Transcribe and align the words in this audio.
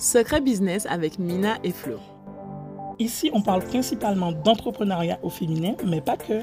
Secret 0.00 0.40
Business 0.40 0.86
avec 0.88 1.18
Mina 1.18 1.58
et 1.62 1.72
Flo. 1.72 1.98
Ici, 2.98 3.30
on 3.34 3.42
parle 3.42 3.62
principalement 3.62 4.32
d'entrepreneuriat 4.32 5.18
au 5.22 5.28
féminin, 5.28 5.74
mais 5.84 6.00
pas 6.00 6.16
que. 6.16 6.40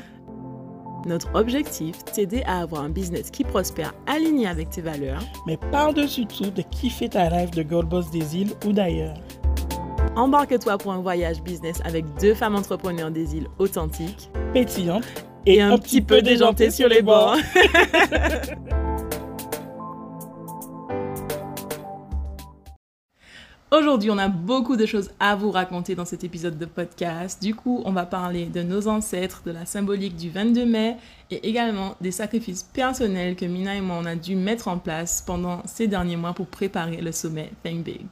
Notre 1.08 1.34
objectif, 1.34 2.06
t'aider 2.06 2.44
à 2.46 2.60
avoir 2.60 2.84
un 2.84 2.90
business 2.90 3.32
qui 3.32 3.44
prospère 3.44 3.96
aligné 4.06 4.46
avec 4.46 4.70
tes 4.70 4.82
valeurs, 4.82 5.24
mais 5.48 5.58
par-dessus 5.72 6.28
tout 6.28 6.52
de 6.52 6.62
kiffer 6.62 7.10
ta 7.10 7.30
rêve 7.30 7.50
de 7.50 7.64
Gold 7.64 7.90
Boss 7.90 8.12
des 8.12 8.38
îles 8.38 8.54
ou 8.68 8.74
d'ailleurs. 8.74 9.18
Embarque-toi 10.16 10.78
pour 10.78 10.92
un 10.92 11.02
voyage 11.02 11.42
business 11.42 11.82
avec 11.84 12.06
deux 12.22 12.36
femmes 12.36 12.56
entrepreneurs 12.56 13.10
des 13.10 13.38
îles 13.38 13.48
authentiques, 13.58 14.30
pétillantes 14.54 15.04
et, 15.48 15.62
un, 15.62 15.80
petit 15.80 16.02
peu 16.02 16.22
déjantées 16.22 16.70
sur 16.70 16.90
les 16.90 17.02
bords. 17.02 17.38
Aujourd'hui, 23.78 24.10
on 24.10 24.18
a 24.18 24.28
beaucoup 24.28 24.76
de 24.76 24.88
choses 24.88 25.12
à 25.20 25.36
vous 25.36 25.52
raconter 25.52 25.94
dans 25.94 26.04
cet 26.04 26.24
épisode 26.24 26.58
de 26.58 26.66
podcast. 26.66 27.40
Du 27.40 27.54
coup, 27.54 27.84
on 27.86 27.92
va 27.92 28.08
parler 28.08 28.46
de 28.46 28.64
nos 28.64 28.88
ancêtres, 28.88 29.44
de 29.46 29.52
la 29.52 29.68
symbolique 29.68 30.16
du 30.16 30.32
22 30.32 30.66
mai 30.66 30.98
et 31.30 31.48
également 31.48 31.96
des 32.02 32.10
sacrifices 32.10 32.64
personnels 32.64 33.36
que 33.36 33.46
Mina 33.46 33.76
et 33.76 33.82
moi 33.82 33.98
on 34.02 34.06
a 34.06 34.16
dû 34.16 34.36
mettre 34.36 34.68
en 34.68 34.80
place 34.80 35.22
pendant 35.22 35.62
ces 35.68 35.88
derniers 35.88 36.16
mois 36.16 36.34
pour 36.34 36.48
préparer 36.48 36.98
le 36.98 37.12
sommet 37.12 37.52
Think 37.64 37.84
Big. 37.84 38.08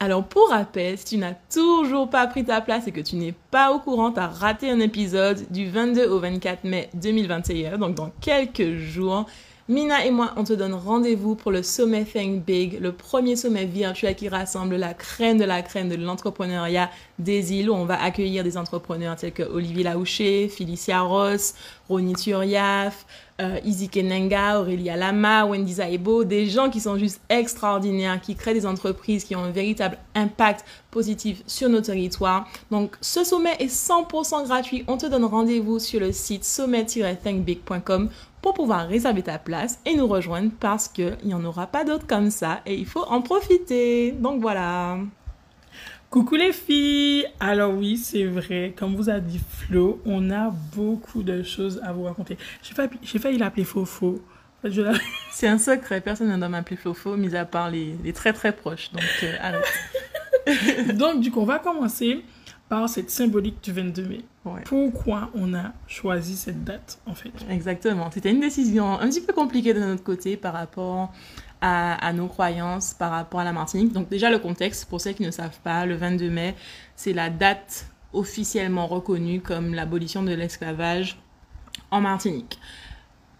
Alors 0.00 0.24
pour 0.24 0.50
rappel, 0.50 0.98
si 0.98 1.04
tu 1.06 1.16
n'as 1.16 1.34
toujours 1.50 2.10
pas 2.10 2.26
pris 2.26 2.44
ta 2.44 2.60
place 2.60 2.86
et 2.86 2.92
que 2.92 3.00
tu 3.00 3.16
n'es 3.16 3.34
pas 3.50 3.72
au 3.72 3.78
courant, 3.78 4.12
tu 4.12 4.20
as 4.20 4.28
raté 4.28 4.70
un 4.70 4.80
épisode 4.80 5.50
du 5.50 5.70
22 5.70 6.08
au 6.08 6.18
24 6.18 6.64
mai 6.64 6.90
2021, 6.92 7.78
donc 7.78 7.94
dans 7.94 8.10
quelques 8.20 8.76
jours. 8.76 9.24
Mina 9.66 10.04
et 10.04 10.10
moi, 10.10 10.34
on 10.36 10.44
te 10.44 10.52
donne 10.52 10.74
rendez-vous 10.74 11.36
pour 11.36 11.50
le 11.50 11.62
sommet 11.62 12.04
Think 12.04 12.44
Big, 12.44 12.78
le 12.82 12.92
premier 12.92 13.34
sommet 13.34 13.64
virtuel 13.64 14.14
qui 14.14 14.28
rassemble 14.28 14.76
la 14.76 14.92
crème 14.92 15.38
de 15.38 15.44
la 15.44 15.62
crème 15.62 15.88
de 15.88 15.94
l'entrepreneuriat 15.94 16.90
des 17.18 17.54
îles, 17.54 17.70
où 17.70 17.72
on 17.72 17.86
va 17.86 18.02
accueillir 18.02 18.44
des 18.44 18.58
entrepreneurs 18.58 19.16
tels 19.16 19.32
que 19.32 19.42
Olivier 19.42 19.84
Laouché, 19.84 20.50
Felicia 20.50 21.00
Ross, 21.00 21.54
Ronnie 21.88 22.12
Turiaf, 22.12 23.06
euh, 23.40 23.58
Izike 23.64 23.96
Nenga, 23.96 24.60
Aurélia 24.60 24.96
Lama, 24.96 25.46
Wendy 25.46 25.72
Zaibo, 25.72 26.24
des 26.24 26.46
gens 26.46 26.68
qui 26.68 26.80
sont 26.80 26.98
juste 26.98 27.22
extraordinaires, 27.30 28.20
qui 28.20 28.36
créent 28.36 28.52
des 28.52 28.66
entreprises 28.66 29.24
qui 29.24 29.34
ont 29.34 29.44
un 29.44 29.50
véritable 29.50 29.96
impact 30.14 30.64
positif 30.90 31.42
sur 31.46 31.70
nos 31.70 31.80
territoires. 31.80 32.46
Donc, 32.70 32.96
ce 33.00 33.24
sommet 33.24 33.56
est 33.58 33.72
100% 33.72 34.44
gratuit. 34.44 34.84
On 34.88 34.98
te 34.98 35.06
donne 35.06 35.24
rendez-vous 35.24 35.78
sur 35.78 36.00
le 36.00 36.12
site 36.12 36.44
sommet-thinkbig.com 36.44 38.10
pour 38.44 38.52
pouvoir 38.52 38.86
réserver 38.86 39.22
ta 39.22 39.38
place 39.38 39.80
et 39.86 39.96
nous 39.96 40.06
rejoindre 40.06 40.50
parce 40.60 40.86
qu'il 40.86 41.16
n'y 41.24 41.32
en 41.32 41.42
aura 41.46 41.66
pas 41.66 41.82
d'autres 41.82 42.06
comme 42.06 42.30
ça 42.30 42.60
et 42.66 42.74
il 42.74 42.84
faut 42.84 43.04
en 43.04 43.22
profiter. 43.22 44.12
Donc 44.12 44.42
voilà. 44.42 44.98
Coucou 46.10 46.34
les 46.34 46.52
filles 46.52 47.24
Alors 47.40 47.72
oui, 47.72 47.96
c'est 47.96 48.26
vrai, 48.26 48.74
comme 48.76 48.96
vous 48.96 49.08
a 49.08 49.18
dit 49.18 49.40
Flo, 49.48 50.02
on 50.04 50.30
a 50.30 50.50
beaucoup 50.76 51.22
de 51.22 51.42
choses 51.42 51.80
à 51.82 51.94
vous 51.94 52.02
raconter. 52.02 52.36
J'ai 52.62 52.74
failli, 52.74 53.18
failli 53.18 53.38
l'appeler 53.38 53.64
Fofo. 53.64 54.20
C'est 55.30 55.48
un 55.48 55.58
secret, 55.58 56.02
personne 56.02 56.30
ne 56.30 56.36
doit 56.36 56.50
m'appeler 56.50 56.76
Fofo, 56.76 57.16
mis 57.16 57.34
à 57.34 57.46
part 57.46 57.70
les, 57.70 57.96
très 58.12 58.34
très 58.34 58.52
proches. 58.52 58.90
Donc, 58.92 59.02
euh, 59.22 60.92
donc 60.92 61.22
du 61.22 61.30
coup, 61.30 61.40
on 61.40 61.46
va 61.46 61.60
commencer 61.60 62.22
par 62.68 62.88
cette 62.88 63.10
symbolique 63.10 63.62
du 63.62 63.72
22 63.72 64.04
mai. 64.06 64.20
Pourquoi 64.64 65.30
on 65.34 65.54
a 65.54 65.72
choisi 65.86 66.36
cette 66.36 66.64
date, 66.64 66.98
en 67.06 67.14
fait? 67.14 67.32
Exactement. 67.50 68.10
C'était 68.10 68.30
une 68.30 68.40
décision 68.40 68.98
un 68.98 69.08
petit 69.08 69.20
peu 69.20 69.32
compliquée 69.32 69.74
de 69.74 69.80
notre 69.80 70.02
côté 70.02 70.36
par 70.36 70.52
rapport 70.52 71.12
à, 71.60 72.12
nos 72.12 72.26
croyances, 72.26 72.92
par 72.92 73.10
rapport 73.10 73.40
à 73.40 73.44
la 73.44 73.52
Martinique. 73.52 73.92
Donc 73.92 74.10
déjà, 74.10 74.30
le 74.30 74.38
contexte, 74.38 74.84
pour 74.86 75.00
ceux 75.00 75.12
qui 75.12 75.22
ne 75.22 75.30
savent 75.30 75.58
pas, 75.62 75.86
le 75.86 75.96
22 75.96 76.28
mai, 76.28 76.54
c'est 76.94 77.14
la 77.14 77.30
date 77.30 77.86
officiellement 78.12 78.86
reconnue 78.86 79.40
comme 79.40 79.74
l'abolition 79.74 80.22
de 80.22 80.32
l'esclavage 80.32 81.18
en 81.90 82.02
Martinique. 82.02 82.58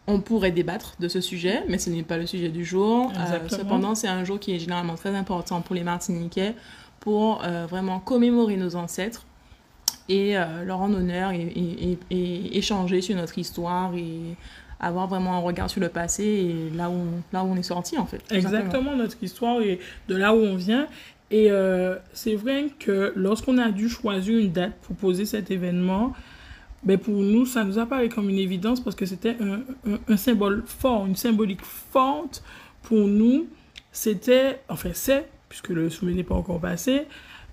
On 0.07 0.21
pourrait 0.21 0.53
débattre 0.53 0.97
de 1.01 1.09
ce 1.09 1.21
sujet, 1.21 1.65
mais 1.69 1.79
ce 1.79 1.91
n'est 1.91 2.03
pas 2.03 2.17
le 2.17 2.27
sujet 2.27 2.49
du 2.49 2.65
jour. 2.65 3.13
Euh, 3.15 3.49
cependant, 3.49 3.95
c'est 3.95 4.09
un 4.09 4.25
jour 4.25 4.41
qui 4.41 4.55
est 4.55 4.59
généralement 4.59 4.95
très 4.95 5.15
important 5.15 5.61
pour 5.61 5.75
les 5.75 5.85
Martiniquais 5.85 6.55
pour 7.05 7.45
euh, 7.45 7.67
vraiment 7.69 8.01
commémorer 8.01 8.57
nos 8.57 8.77
ancêtres 8.77 9.27
et 10.09 10.39
euh, 10.39 10.65
leur 10.65 10.79
rendre 10.79 10.97
honneur 10.97 11.33
et, 11.33 11.99
échanger 12.11 13.03
sur 13.03 13.15
notre 13.15 13.39
histoire 13.39 13.95
et 13.95 14.37
avoir 14.81 15.07
vraiment 15.07 15.35
un 15.35 15.41
regard 15.41 15.69
sur 15.69 15.83
le 15.83 15.91
passé 15.91 16.25
et 16.25 16.77
là 16.77 16.89
où, 16.89 17.05
là 17.33 17.45
où 17.45 17.49
on 17.49 17.57
est 17.57 17.63
sorti 17.63 17.99
en 17.99 18.07
fait. 18.07 18.23
Exactement, 18.31 18.97
notre 18.97 19.23
histoire 19.23 19.61
et 19.61 19.79
de 20.09 20.17
là 20.17 20.35
où 20.35 20.39
on 20.39 20.57
vient. 20.57 20.87
Et 21.31 21.51
euh, 21.51 21.97
c'est 22.15 22.37
vrai 22.37 22.69
que 22.79 23.13
lorsqu'on 23.17 23.59
a 23.59 23.71
dû 23.71 23.89
choisir 23.91 24.39
une 24.39 24.53
date 24.53 24.73
pour 24.83 24.97
poser 24.97 25.27
cet 25.27 25.51
événement, 25.51 26.15
ben 26.85 26.99
pour 26.99 27.15
nous, 27.15 27.45
ça 27.45 27.65
nous 27.65 27.79
apparaît 27.79 28.09
comme 28.09 28.31
une 28.31 28.39
évidence 28.39 28.81
parce 28.81 28.97
que 28.97 29.05
c'était 29.05 29.37
un, 29.41 29.61
un, 30.09 30.17
symbole 30.17 30.63
fort, 30.67 31.05
une 31.05 31.17
symbolique 31.17 31.63
forte 31.63 32.43
pour 32.83 33.09
nous. 33.09 33.47
C'était, 33.93 34.61
enfin 34.69 34.91
c'est, 34.93 35.27
puisque 35.55 35.69
le 35.69 35.89
sommet 35.89 36.15
n'est 36.15 36.25
pas 36.25 36.35
encore 36.35 36.59
passé, 36.59 37.07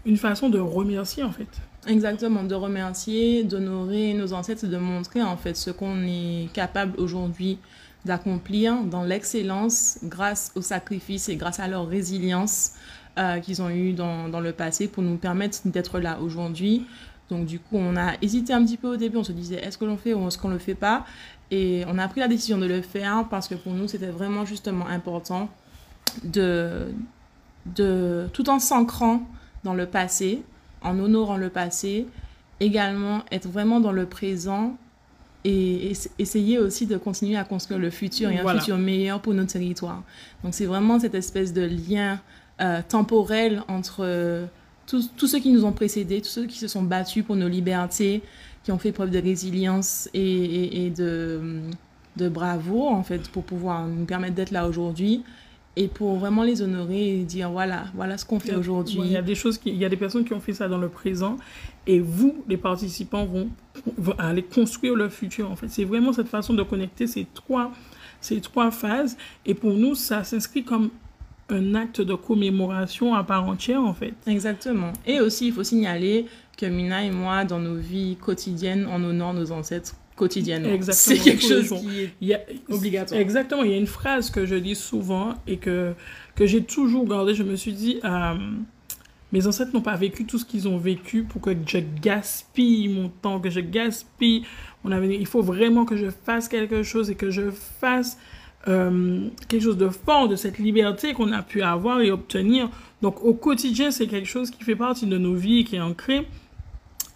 une 0.08 0.18
façon 0.18 0.50
de 0.50 0.58
remercier 0.58 1.22
en 1.22 1.32
fait. 1.32 1.48
Exactement, 1.86 2.44
de 2.44 2.56
remercier, 2.56 3.44
d'honorer 3.44 4.16
nos 4.16 4.34
ancêtres, 4.34 4.66
de 4.66 4.78
montrer 4.78 5.22
en 5.22 5.38
fait 5.38 5.56
ce 5.56 5.70
qu'on 5.70 6.02
est 6.08 6.50
capable 6.52 7.00
aujourd'hui 7.00 7.60
d'accomplir 8.04 8.82
dans 8.86 9.04
l'excellence 9.04 10.00
grâce 10.04 10.52
au 10.56 10.64
sacrifice 10.64 11.30
et 11.30 11.36
grâce 11.36 11.60
à 11.60 11.68
leur 11.68 11.88
résilience 11.88 12.72
euh, 13.20 13.40
qu'ils 13.40 13.62
ont 13.62 13.70
eu 13.70 13.94
dans, 13.94 14.30
dans, 14.30 14.40
le 14.40 14.52
passé 14.52 14.88
pour 14.88 15.04
nous 15.04 15.18
permettre 15.18 15.60
d'être 15.66 16.00
là 16.00 16.20
aujourd'hui. 16.20 16.88
Donc 17.30 17.46
du 17.46 17.60
coup, 17.60 17.78
on 17.78 17.96
a 17.96 18.14
hésité 18.24 18.54
un 18.54 18.66
petit 18.66 18.78
peu 18.78 18.88
au 18.88 18.98
début, 18.98 19.18
on 19.18 19.24
se 19.24 19.32
disait 19.32 19.64
est-ce 19.64 19.78
que 19.78 19.86
l'on 19.86 19.98
fait 19.98 20.16
ou 20.16 20.28
est-ce 20.28 20.40
qu'on 20.40 20.50
ne 20.50 20.54
le 20.54 20.60
fait 20.60 20.74
pas? 20.74 21.06
Et 21.52 21.84
on 21.88 22.00
a 22.00 22.08
pris 22.08 22.20
la 22.20 22.28
décision 22.28 22.58
de 22.58 22.66
le 22.66 22.82
faire 22.82 23.28
parce 23.30 23.48
que 23.48 23.54
pour 23.54 23.74
nous, 23.74 23.88
c'était 23.88 24.08
vraiment 24.08 24.44
justement 24.44 24.88
important 24.88 25.48
de, 26.24 26.88
de, 27.66 28.28
tout 28.34 28.50
en 28.50 28.60
s'ancrant 28.60 29.22
dans 29.64 29.74
le 29.74 29.86
passé, 29.86 30.44
en 30.82 30.98
honorant 31.00 31.38
le 31.38 31.50
passé, 31.50 32.08
également 32.60 33.24
être 33.32 33.48
vraiment 33.48 33.80
dans 33.80 33.92
le 33.92 34.06
présent 34.06 34.78
et, 35.44 35.94
essayer 36.20 36.60
aussi 36.60 36.86
de 36.86 36.98
continuer 36.98 37.36
à 37.38 37.44
construire 37.44 37.80
le 37.80 37.90
futur 37.90 38.30
et 38.30 38.40
un 38.40 38.60
futur 38.60 38.78
meilleur 38.78 39.22
pour 39.22 39.34
nos 39.34 39.46
territoires. 39.46 40.04
Donc 40.44 40.54
c'est 40.54 40.66
vraiment 40.66 41.00
cette 41.00 41.16
espèce 41.16 41.54
de 41.54 41.62
lien 41.62 42.20
euh, 42.62 42.82
temporel 42.88 43.64
entre 43.68 44.02
euh, 44.02 44.46
tous, 44.86 45.28
ceux 45.28 45.40
qui 45.40 45.52
nous 45.52 45.66
ont 45.66 45.72
précédés, 45.72 46.22
tous 46.22 46.30
ceux 46.30 46.46
qui 46.46 46.58
se 46.60 46.68
sont 46.68 46.84
battus 46.84 47.24
pour 47.24 47.36
nos 47.36 47.48
libertés, 47.48 48.22
qui 48.64 48.72
ont 48.72 48.78
fait 48.78 48.92
preuve 48.92 49.10
de 49.10 49.20
résilience 49.20 50.10
et, 50.14 50.86
et 50.86 50.90
de, 50.92 51.62
de 52.18 52.30
bravoure 52.30 52.92
en 52.92 53.04
fait 53.04 53.30
pour 53.30 53.44
pouvoir 53.44 53.88
nous 53.88 54.06
permettre 54.06 54.36
d'être 54.36 54.52
là 54.52 54.68
aujourd'hui 54.68 55.24
et 55.76 55.88
pour 55.88 56.18
vraiment 56.18 56.44
les 56.44 56.62
honorer 56.62 57.20
et 57.20 57.24
dire 57.24 57.50
voilà, 57.50 57.86
voilà 57.96 58.18
ce 58.18 58.26
qu'on 58.26 58.40
fait 58.40 58.56
aujourd'hui. 58.56 59.00
Il 59.04 59.12
y 59.12 59.18
a 59.18 59.22
des 59.22 59.36
choses, 59.36 59.58
qui, 59.58 59.70
il 59.70 59.78
y 59.78 59.86
a 59.86 59.90
des 59.90 59.98
personnes 59.98 60.26
qui 60.26 60.34
ont 60.34 60.42
fait 60.42 60.54
ça 60.54 60.68
dans 60.68 60.78
le 60.78 60.90
présent 60.90 61.38
et 61.88 62.00
vous, 62.00 62.44
les 62.48 62.58
participants, 62.58 63.26
vont, 63.26 63.50
aller 64.18 64.44
construire 64.44 64.96
leur 64.96 65.12
futur. 65.12 65.50
En 65.50 65.56
fait, 65.56 65.70
c'est 65.70 65.86
vraiment 65.86 66.14
cette 66.14 66.28
façon 66.28 66.54
de 66.54 66.64
connecter 66.64 67.08
ces 67.08 67.26
trois, 67.34 67.72
ces 68.20 68.42
trois 68.42 68.70
phases. 68.72 69.18
Et 69.46 69.54
pour 69.54 69.74
nous, 69.74 69.96
ça 69.96 70.24
s'inscrit 70.24 70.64
comme 70.64 70.90
un 71.50 71.76
acte 71.76 72.02
de 72.02 72.14
commémoration 72.14 73.16
à 73.16 73.24
part 73.24 73.48
entière, 73.48 73.82
en 73.82 73.94
fait. 73.94 74.14
Exactement. 74.28 74.94
Et 75.06 75.20
aussi, 75.20 75.48
il 75.48 75.54
faut 75.54 75.64
signaler 75.64 76.26
que 76.58 76.66
Mina 76.66 77.04
et 77.04 77.12
moi, 77.12 77.46
dans 77.46 77.60
nos 77.60 77.76
vies 77.76 78.18
quotidiennes, 78.18 78.88
on 78.90 79.04
honore 79.04 79.34
nos 79.34 79.52
ancêtres 79.52 79.96
quotidiennement. 80.22 80.70
C'est 80.92 81.18
quelque 81.18 81.42
chose 81.42 81.74
qui 82.20 82.32
est 82.32 82.46
obligatoire. 82.70 83.20
Exactement. 83.20 83.64
Il 83.64 83.72
y 83.72 83.74
a 83.74 83.78
une 83.78 83.88
phrase 83.88 84.30
que 84.30 84.46
je 84.46 84.56
dis 84.56 84.76
souvent 84.76 85.34
et 85.48 85.58
que, 85.58 85.94
que 86.36 86.46
j'ai 86.46 86.64
toujours 86.64 87.08
gardée. 87.08 87.34
Je 87.34 87.42
me 87.42 87.56
suis 87.56 87.74
dit, 87.74 88.00
euh, 88.04 88.36
mes 89.32 89.48
ancêtres 89.48 89.72
n'ont 89.74 89.82
pas 89.82 89.96
vécu 89.96 90.26
tout 90.26 90.38
ce 90.38 90.46
qu'ils 90.46 90.68
ont 90.68 90.78
vécu 90.78 91.24
pour 91.24 91.42
que 91.42 91.52
je 91.66 91.80
gaspille 92.02 92.88
mon 92.90 93.10
temps, 93.10 93.40
que 93.40 93.50
je 93.50 93.62
gaspille 93.62 94.44
mon 94.84 94.92
avenir. 94.92 95.20
Il 95.20 95.26
faut 95.26 95.42
vraiment 95.42 95.86
que 95.86 95.96
je 95.96 96.12
fasse 96.12 96.48
quelque 96.48 96.84
chose 96.84 97.10
et 97.10 97.16
que 97.16 97.32
je 97.32 97.50
fasse 97.80 98.20
euh, 98.68 99.28
quelque 99.48 99.64
chose 99.64 99.78
de 99.78 99.90
fort 99.90 100.28
de 100.28 100.36
cette 100.36 100.60
liberté 100.60 101.14
qu'on 101.14 101.32
a 101.32 101.42
pu 101.42 101.64
avoir 101.64 102.02
et 102.02 102.12
obtenir. 102.12 102.70
Donc 103.02 103.24
au 103.24 103.34
quotidien, 103.34 103.90
c'est 103.90 104.06
quelque 104.06 104.28
chose 104.28 104.52
qui 104.52 104.64
fait 104.64 104.76
partie 104.76 105.08
de 105.08 105.18
nos 105.18 105.34
vies 105.34 105.62
et 105.62 105.64
qui 105.64 105.78
est 105.78 105.82
ancré. 105.82 106.28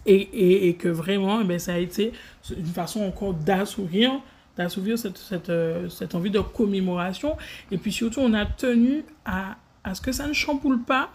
Et, 0.08 0.68
et, 0.68 0.74
que 0.74 0.88
vraiment, 0.88 1.40
eh 1.40 1.44
ben, 1.44 1.58
ça 1.58 1.74
a 1.74 1.78
été 1.78 2.12
une 2.56 2.66
façon 2.66 3.02
encore 3.02 3.34
d'assouvir 3.34 4.12
d'assouvir 4.56 4.98
cette, 4.98 5.18
cette, 5.18 5.50
euh, 5.50 5.88
cette, 5.88 6.14
envie 6.14 6.30
de 6.30 6.40
commémoration. 6.40 7.36
Et 7.70 7.76
puis 7.76 7.92
surtout, 7.92 8.20
on 8.20 8.32
a 8.32 8.46
tenu 8.46 9.04
à, 9.24 9.56
à 9.84 9.94
ce 9.94 10.00
que 10.00 10.12
ça 10.12 10.26
ne 10.26 10.32
chamboule 10.32 10.80
pas 10.80 11.10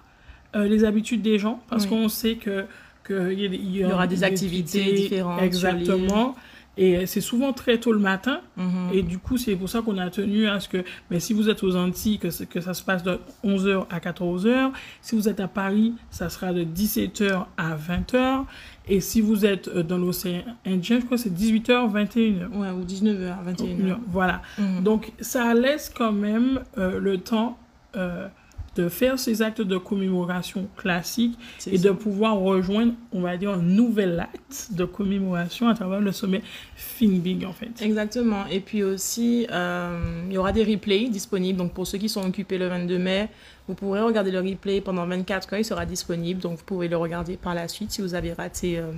euh, 0.55 0.67
les 0.67 0.83
habitudes 0.83 1.21
des 1.21 1.39
gens, 1.39 1.61
parce 1.69 1.85
qu'on 1.85 2.09
sait 2.09 2.35
que, 2.35 2.65
que 3.03 3.33
il 3.33 3.75
y, 3.75 3.85
aura 3.85 4.05
des, 4.05 4.23
activités, 4.23 4.93
différentes. 4.93 5.41
Exactement. 5.41 6.35
Et 6.77 7.05
c'est 7.05 7.21
souvent 7.21 7.51
très 7.51 7.79
tôt 7.79 7.91
le 7.91 7.99
matin. 7.99 8.39
Mhm. 8.55 8.89
Et 8.93 9.03
du 9.03 9.17
coup, 9.17 9.37
c'est 9.37 9.55
pour 9.55 9.69
ça 9.69 9.81
qu'on 9.81 9.97
a 9.97 10.09
tenu 10.09 10.47
à 10.47 10.59
ce 10.59 10.69
que, 10.69 10.83
mais 11.09 11.19
si 11.19 11.33
vous 11.33 11.49
êtes 11.49 11.63
aux 11.63 11.75
Antilles, 11.75 12.17
que, 12.17 12.43
que 12.45 12.61
ça 12.61 12.73
se 12.73 12.81
passe 12.81 13.03
de 13.03 13.19
11h 13.43 13.85
à 13.89 13.99
14h. 13.99 14.71
Si 15.01 15.15
vous 15.15 15.27
êtes 15.27 15.39
à 15.39 15.47
Paris, 15.47 15.93
ça 16.09 16.29
sera 16.29 16.53
de 16.53 16.63
17h 16.63 17.45
à 17.57 17.75
20h. 17.75 18.45
Et 18.87 18.99
si 19.01 19.21
vous 19.21 19.45
êtes 19.45 19.67
euh, 19.67 19.83
dans 19.83 19.97
l'océan 19.97 20.43
Indien, 20.65 20.99
je 20.99 21.05
crois 21.05 21.17
que 21.17 21.23
c'est 21.23 21.33
18h, 21.33 21.91
21h. 21.91 22.47
Ouais, 22.53 22.69
ou 22.71 22.83
19h, 22.83 23.35
21h. 23.45 23.97
Voilà. 24.07 24.41
Mhm. 24.57 24.83
Donc, 24.83 25.11
ça 25.19 25.53
laisse 25.53 25.91
quand 25.93 26.13
même 26.13 26.61
euh, 26.77 26.99
le 26.99 27.17
temps 27.17 27.57
euh, 27.95 28.27
de 28.75 28.87
faire 28.87 29.19
ces 29.19 29.41
actes 29.41 29.61
de 29.61 29.77
commémoration 29.77 30.67
classiques 30.77 31.37
et 31.67 31.77
ça. 31.77 31.89
de 31.89 31.91
pouvoir 31.93 32.39
rejoindre, 32.39 32.93
on 33.11 33.21
va 33.21 33.35
dire, 33.35 33.51
un 33.51 33.61
nouvel 33.61 34.19
acte 34.19 34.69
de 34.71 34.85
commémoration 34.85 35.67
à 35.67 35.73
travers 35.73 35.99
le 35.99 36.11
sommet 36.13 36.41
Finbig, 36.75 37.45
en 37.45 37.51
fait. 37.51 37.81
Exactement. 37.81 38.45
Et 38.49 38.61
puis 38.61 38.83
aussi, 38.83 39.45
euh, 39.51 40.23
il 40.27 40.33
y 40.33 40.37
aura 40.37 40.53
des 40.53 40.63
replays 40.63 41.09
disponibles. 41.09 41.57
Donc, 41.59 41.73
pour 41.73 41.85
ceux 41.85 41.97
qui 41.97 42.07
sont 42.07 42.25
occupés 42.25 42.57
le 42.57 42.67
22 42.69 42.97
mai, 42.97 43.29
vous 43.67 43.73
pourrez 43.73 44.01
regarder 44.01 44.31
le 44.31 44.39
replay 44.39 44.79
pendant 44.79 45.05
24 45.05 45.53
heures. 45.53 45.59
Il 45.59 45.65
sera 45.65 45.85
disponible. 45.85 46.39
Donc, 46.39 46.57
vous 46.57 46.65
pouvez 46.65 46.87
le 46.87 46.97
regarder 46.97 47.35
par 47.35 47.53
la 47.53 47.67
suite 47.67 47.91
si 47.91 48.01
vous 48.01 48.15
avez 48.15 48.31
raté 48.31 48.79
euh, 48.79 48.91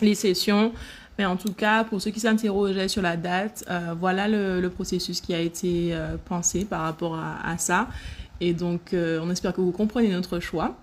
les 0.00 0.14
sessions. 0.14 0.72
Mais 1.18 1.26
en 1.26 1.36
tout 1.36 1.52
cas, 1.52 1.84
pour 1.84 2.00
ceux 2.00 2.10
qui 2.10 2.20
s'interrogeaient 2.20 2.88
sur 2.88 3.02
la 3.02 3.16
date, 3.16 3.64
euh, 3.70 3.94
voilà 3.98 4.28
le, 4.28 4.60
le 4.60 4.70
processus 4.70 5.20
qui 5.20 5.34
a 5.34 5.40
été 5.40 5.90
euh, 5.92 6.16
pensé 6.24 6.64
par 6.64 6.82
rapport 6.82 7.16
à, 7.16 7.36
à 7.46 7.58
ça. 7.58 7.88
Et 8.42 8.54
donc, 8.54 8.92
euh, 8.92 9.20
on 9.22 9.30
espère 9.30 9.52
que 9.52 9.60
vous 9.60 9.70
comprenez 9.70 10.08
notre 10.08 10.40
choix 10.40 10.76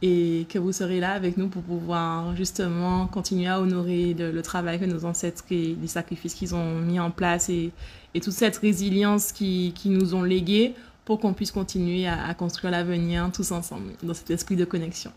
et 0.00 0.46
que 0.48 0.60
vous 0.60 0.70
serez 0.70 1.00
là 1.00 1.10
avec 1.10 1.36
nous 1.36 1.48
pour 1.48 1.62
pouvoir 1.62 2.36
justement 2.36 3.08
continuer 3.08 3.48
à 3.48 3.60
honorer 3.60 4.14
le, 4.16 4.42
travail 4.42 4.78
que 4.78 4.84
nos 4.84 5.04
ancêtres 5.04 5.42
et 5.50 5.76
les 5.78 5.88
sacrifices 5.88 6.34
qu'ils 6.34 6.54
ont 6.54 6.76
mis 6.76 7.00
en 7.00 7.10
place 7.10 7.50
et, 7.50 7.72
toute 8.14 8.32
cette 8.32 8.56
résilience 8.58 9.32
qui, 9.32 9.72
qui 9.74 9.88
nous 9.88 10.14
ont 10.14 10.22
léguée 10.22 10.74
pour 11.04 11.18
qu'on 11.18 11.32
puisse 11.32 11.50
continuer 11.50 12.06
à 12.06 12.32
construire 12.34 12.70
l'avenir 12.70 13.28
tous 13.32 13.50
ensemble 13.50 13.90
dans 14.04 14.14
cet 14.14 14.30
esprit 14.30 14.54
de 14.54 14.64
connexion. 14.64 15.10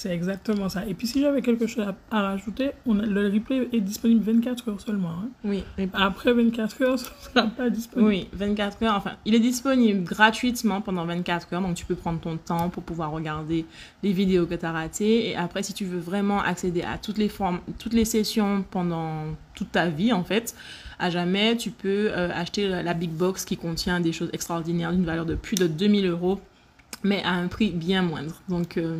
C'est 0.00 0.14
exactement 0.14 0.70
ça. 0.70 0.86
Et 0.86 0.94
puis, 0.94 1.06
si 1.06 1.20
j'avais 1.20 1.42
quelque 1.42 1.66
chose 1.66 1.84
à, 1.86 1.94
à 2.16 2.22
rajouter, 2.22 2.70
on 2.86 2.98
a- 3.00 3.04
le 3.04 3.28
replay 3.28 3.68
est 3.70 3.80
disponible 3.80 4.22
24 4.24 4.70
heures 4.70 4.80
seulement. 4.80 5.10
hein. 5.10 5.28
Oui, 5.44 5.62
et- 5.76 5.90
Après 5.92 6.32
24 6.32 6.80
heures, 6.82 6.92
ne 6.94 6.98
sera 6.98 7.46
pas 7.48 7.68
disponible. 7.68 8.08
oui, 8.08 8.28
24 8.32 8.82
heures. 8.82 8.94
Enfin, 8.96 9.12
il 9.26 9.34
est 9.34 9.40
disponible 9.40 10.02
gratuitement 10.04 10.80
pendant 10.80 11.04
24 11.04 11.52
heures, 11.52 11.60
donc 11.60 11.74
tu 11.74 11.84
peux 11.84 11.96
prendre 11.96 12.18
ton 12.18 12.38
temps 12.38 12.70
pour 12.70 12.82
pouvoir 12.82 13.10
regarder 13.10 13.66
les 14.02 14.12
vidéos 14.12 14.46
que 14.46 14.54
tu 14.54 14.64
as 14.64 14.72
ratées. 14.72 15.28
Et 15.28 15.36
après, 15.36 15.62
si 15.62 15.74
tu 15.74 15.84
veux 15.84 15.98
vraiment 16.00 16.40
accéder 16.40 16.80
à 16.80 16.96
toutes 16.96 17.18
les 17.18 17.28
formes, 17.28 17.60
toutes 17.78 17.92
les 17.92 18.06
sessions 18.06 18.64
pendant 18.70 19.24
toute 19.54 19.72
ta 19.72 19.88
vie, 19.88 20.14
en 20.14 20.24
fait, 20.24 20.54
à 20.98 21.10
jamais, 21.10 21.58
tu 21.58 21.70
peux 21.70 22.08
euh, 22.10 22.30
acheter 22.34 22.68
la, 22.68 22.82
la 22.82 22.94
big 22.94 23.10
box 23.10 23.44
qui 23.44 23.58
contient 23.58 24.00
des 24.00 24.12
choses 24.12 24.30
extraordinaires 24.32 24.92
d'une 24.92 25.04
valeur 25.04 25.26
de 25.26 25.34
plus 25.34 25.56
de 25.56 25.66
2000 25.66 26.06
euros, 26.06 26.40
mais 27.02 27.22
à 27.22 27.32
un 27.32 27.48
prix 27.48 27.70
bien 27.70 28.02
moindre. 28.02 28.34
Donc 28.48 28.76
euh, 28.76 28.98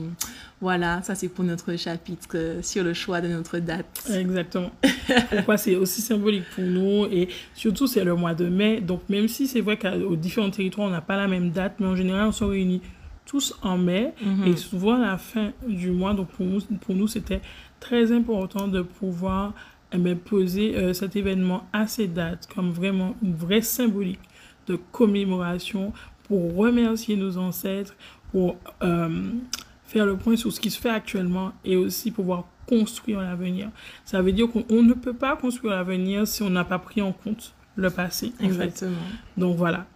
voilà, 0.61 1.03
ça 1.03 1.15
c'est 1.15 1.29
pour 1.29 1.45
notre 1.45 1.77
chapitre 1.77 2.29
euh, 2.35 2.63
sur 2.63 2.83
le 2.85 2.95
choix 2.95 3.21
de 3.21 3.29
notre 3.29 3.59
date. 3.59 4.11
Exactement. 4.15 4.71
Pourquoi 5.31 5.57
c'est 5.59 5.77
aussi 5.77 6.01
symbolique 6.01 6.45
pour 6.55 6.65
nous 6.65 7.07
et 7.07 7.29
surtout 7.55 7.87
c'est 7.87 8.05
le 8.05 8.15
mois 8.15 8.35
de 8.35 8.47
mai. 8.47 8.81
Donc 8.81 9.03
même 9.09 9.29
si 9.29 9.47
c'est 9.47 9.61
vrai 9.61 9.77
qu'aux 9.79 10.17
différents 10.17 10.51
territoires 10.51 10.87
on 10.89 10.91
n'a 10.91 11.01
pas 11.01 11.17
la 11.17 11.29
même 11.29 11.51
date, 11.51 11.75
mais 11.81 11.87
en 11.87 11.97
général 11.97 12.29
on 12.29 12.33
se 12.33 12.45
réunit 12.45 12.81
tous 13.27 13.55
en 13.63 13.79
mai 13.79 14.13
Mhm. 14.25 14.47
et 14.49 14.57
souvent 14.57 14.95
à 14.97 15.07
la 15.07 15.19
fin 15.19 15.53
du 15.67 15.91
mois. 15.91 16.15
Donc 16.15 16.29
pour 16.29 16.47
nous, 16.47 16.61
pour 16.81 16.95
nous 16.95 17.07
c'était 17.09 17.41
très 17.81 18.13
important 18.13 18.67
de 18.67 18.83
pouvoir 18.83 19.53
eh 19.93 20.15
poser 20.15 20.77
euh, 20.77 20.93
cet 20.93 21.17
événement 21.17 21.67
à 21.73 21.87
ces 21.87 22.07
dates 22.07 22.49
comme 22.55 22.71
vraiment 22.71 23.15
une 23.23 23.35
vraie 23.35 23.63
symbolique 23.63 24.21
de 24.69 24.79
commémoration 24.93 25.93
pour 26.31 26.55
remercier 26.55 27.17
nos 27.17 27.39
ancêtres, 27.39 27.97
pour 28.31 28.57
euh, 28.85 29.33
faire 29.85 30.07
le 30.07 30.17
point 30.17 30.37
sur 30.37 30.53
ce 30.53 30.61
qui 30.61 30.71
se 30.71 30.81
fait 30.81 30.89
actuellement 30.89 31.51
et 31.65 31.75
aussi 31.75 32.13
pouvoir 32.13 32.45
construire 32.69 33.21
l'avenir. 33.21 33.69
Ça 34.05 34.23
veut 34.23 34.31
dire 34.31 34.49
qu'on 34.49 34.65
on 34.71 34.85
ne 34.85 34.93
peut 34.93 35.13
pas 35.13 35.35
construire 35.35 35.75
l'avenir 35.75 36.29
si 36.29 36.45
on 36.45 36.51
n'a 36.51 36.63
pas 36.63 36.79
pris 36.79 37.03
en 37.03 37.11
compte 37.11 37.53
le 37.75 37.91
passé. 37.91 38.33
en 38.37 38.43
fait. 38.43 38.47
Exactement. 38.47 38.97
Donc 39.37 39.57
voilà. 39.57 39.87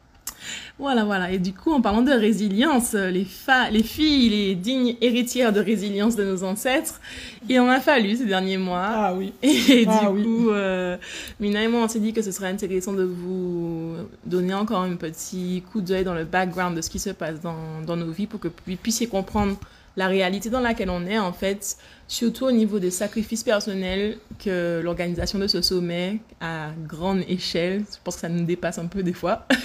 Voilà, 0.78 1.04
voilà. 1.04 1.30
Et 1.30 1.38
du 1.38 1.52
coup, 1.52 1.72
en 1.72 1.80
parlant 1.80 2.02
de 2.02 2.10
résilience, 2.12 2.94
euh, 2.94 3.10
les, 3.10 3.26
les 3.70 3.82
filles, 3.82 4.28
les 4.30 4.54
dignes 4.54 4.96
héritières 5.00 5.52
de 5.52 5.60
résilience 5.60 6.16
de 6.16 6.24
nos 6.24 6.42
ancêtres, 6.44 7.00
il 7.48 7.58
en 7.60 7.68
a 7.68 7.80
fallu 7.80 8.16
ces 8.16 8.26
derniers 8.26 8.58
mois. 8.58 8.82
Ah 8.86 9.14
oui. 9.14 9.32
Et 9.42 9.84
Ah 9.88 10.00
du 10.00 10.06
oui. 10.18 10.22
coup, 10.24 10.50
euh, 10.50 10.96
Mina 11.40 11.62
et 11.62 11.68
moi, 11.68 11.82
on 11.84 11.88
s'est 11.88 12.00
dit 12.00 12.12
que 12.12 12.22
ce 12.22 12.32
serait 12.32 12.48
intéressant 12.48 12.92
de 12.92 13.04
vous 13.04 13.94
donner 14.26 14.54
encore 14.54 14.80
un 14.82 14.96
petit 14.96 15.62
coup 15.72 15.80
d'œil 15.80 16.04
dans 16.04 16.14
le 16.14 16.24
background 16.24 16.76
de 16.76 16.82
ce 16.82 16.90
qui 16.90 16.98
se 16.98 17.10
passe 17.10 17.40
dans, 17.40 17.80
dans 17.86 17.96
nos 17.96 18.10
vies 18.10 18.26
pour 18.26 18.40
que 18.40 18.48
vous 18.48 18.76
puissiez 18.76 19.06
comprendre 19.06 19.56
la 19.96 20.08
réalité 20.08 20.50
dans 20.50 20.60
laquelle 20.60 20.90
on 20.90 21.06
est, 21.06 21.18
en 21.18 21.32
fait, 21.32 21.76
surtout 22.08 22.46
au 22.46 22.52
niveau 22.52 22.78
des 22.78 22.90
sacrifices 22.90 23.44
personnels 23.44 24.18
que 24.44 24.80
l'organisation 24.82 25.38
de 25.38 25.46
ce 25.46 25.62
sommet 25.62 26.18
à 26.40 26.70
grande 26.86 27.22
échelle, 27.28 27.84
je 27.90 27.96
pense 28.02 28.16
que 28.16 28.22
ça 28.22 28.28
nous 28.28 28.44
dépasse 28.44 28.78
un 28.78 28.86
peu 28.86 29.02
des 29.02 29.12
fois, 29.12 29.46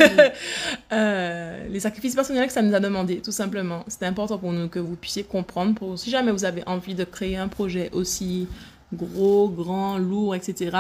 Euh, 0.92 1.68
les 1.70 1.80
sacrifices 1.80 2.16
personnels 2.16 2.48
que 2.48 2.54
ça 2.54 2.62
nous 2.62 2.74
a 2.74 2.80
demandé, 2.80 3.18
tout 3.18 3.32
simplement. 3.32 3.84
C'était 3.88 4.08
important 4.08 4.38
pour 4.38 4.52
nous 4.52 4.68
que 4.68 4.80
vous 4.80 4.96
puissiez 4.96 5.24
comprendre, 5.24 5.76
pour, 5.76 6.00
si 6.00 6.10
jamais 6.10 6.32
vous 6.32 6.46
avez 6.46 6.64
envie 6.66 6.96
de 6.96 7.04
créer 7.04 7.38
un 7.38 7.48
projet 7.48 7.90
aussi 7.94 8.48
gros, 8.94 9.50
grand, 9.50 9.98
lourd, 9.98 10.36
etc., 10.36 10.78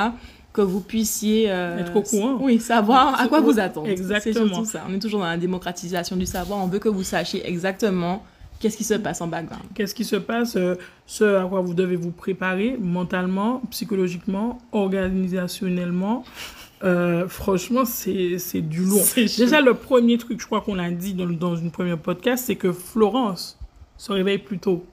que 0.51 0.61
vous 0.61 0.81
puissiez 0.81 1.45
euh, 1.49 1.79
Être 1.79 1.95
au 1.95 2.01
courant. 2.01 2.37
Oui, 2.41 2.59
savoir 2.59 3.19
à 3.19 3.27
quoi 3.27 3.39
vous 3.39 3.59
attendre. 3.59 3.87
Exactement. 3.87 4.65
C'est 4.65 4.71
ça. 4.71 4.85
On 4.89 4.93
est 4.93 4.99
toujours 4.99 5.19
dans 5.19 5.27
la 5.27 5.37
démocratisation 5.37 6.15
du 6.15 6.25
savoir. 6.25 6.59
On 6.59 6.67
veut 6.67 6.79
que 6.79 6.89
vous 6.89 7.03
sachiez 7.03 7.47
exactement 7.47 8.23
qu'est-ce 8.59 8.77
qui 8.77 8.83
se 8.83 8.93
passe 8.95 9.21
en 9.21 9.27
background? 9.27 9.63
Qu'est-ce 9.73 9.95
qui 9.95 10.03
se 10.05 10.15
passe 10.15 10.55
euh, 10.55 10.75
Ce 11.05 11.23
à 11.23 11.45
quoi 11.45 11.61
vous 11.61 11.73
devez 11.73 11.95
vous 11.95 12.11
préparer 12.11 12.77
mentalement, 12.79 13.61
psychologiquement, 13.71 14.57
organisationnellement. 14.71 16.23
Euh, 16.83 17.27
franchement, 17.27 17.83
c'est 17.85 18.61
du 18.61 18.83
lourd. 18.85 19.03
Déjà, 19.15 19.61
le 19.61 19.73
premier 19.73 20.17
truc, 20.17 20.39
je 20.39 20.45
crois 20.45 20.61
qu'on 20.61 20.75
l'a 20.75 20.89
dit 20.91 21.13
dans, 21.13 21.25
dans 21.27 21.55
une 21.55 21.71
première 21.71 21.97
podcast, 21.97 22.45
c'est 22.47 22.55
que 22.55 22.71
Florence 22.71 23.57
se 23.97 24.11
réveille 24.13 24.37
plus 24.37 24.59
tôt. 24.59 24.85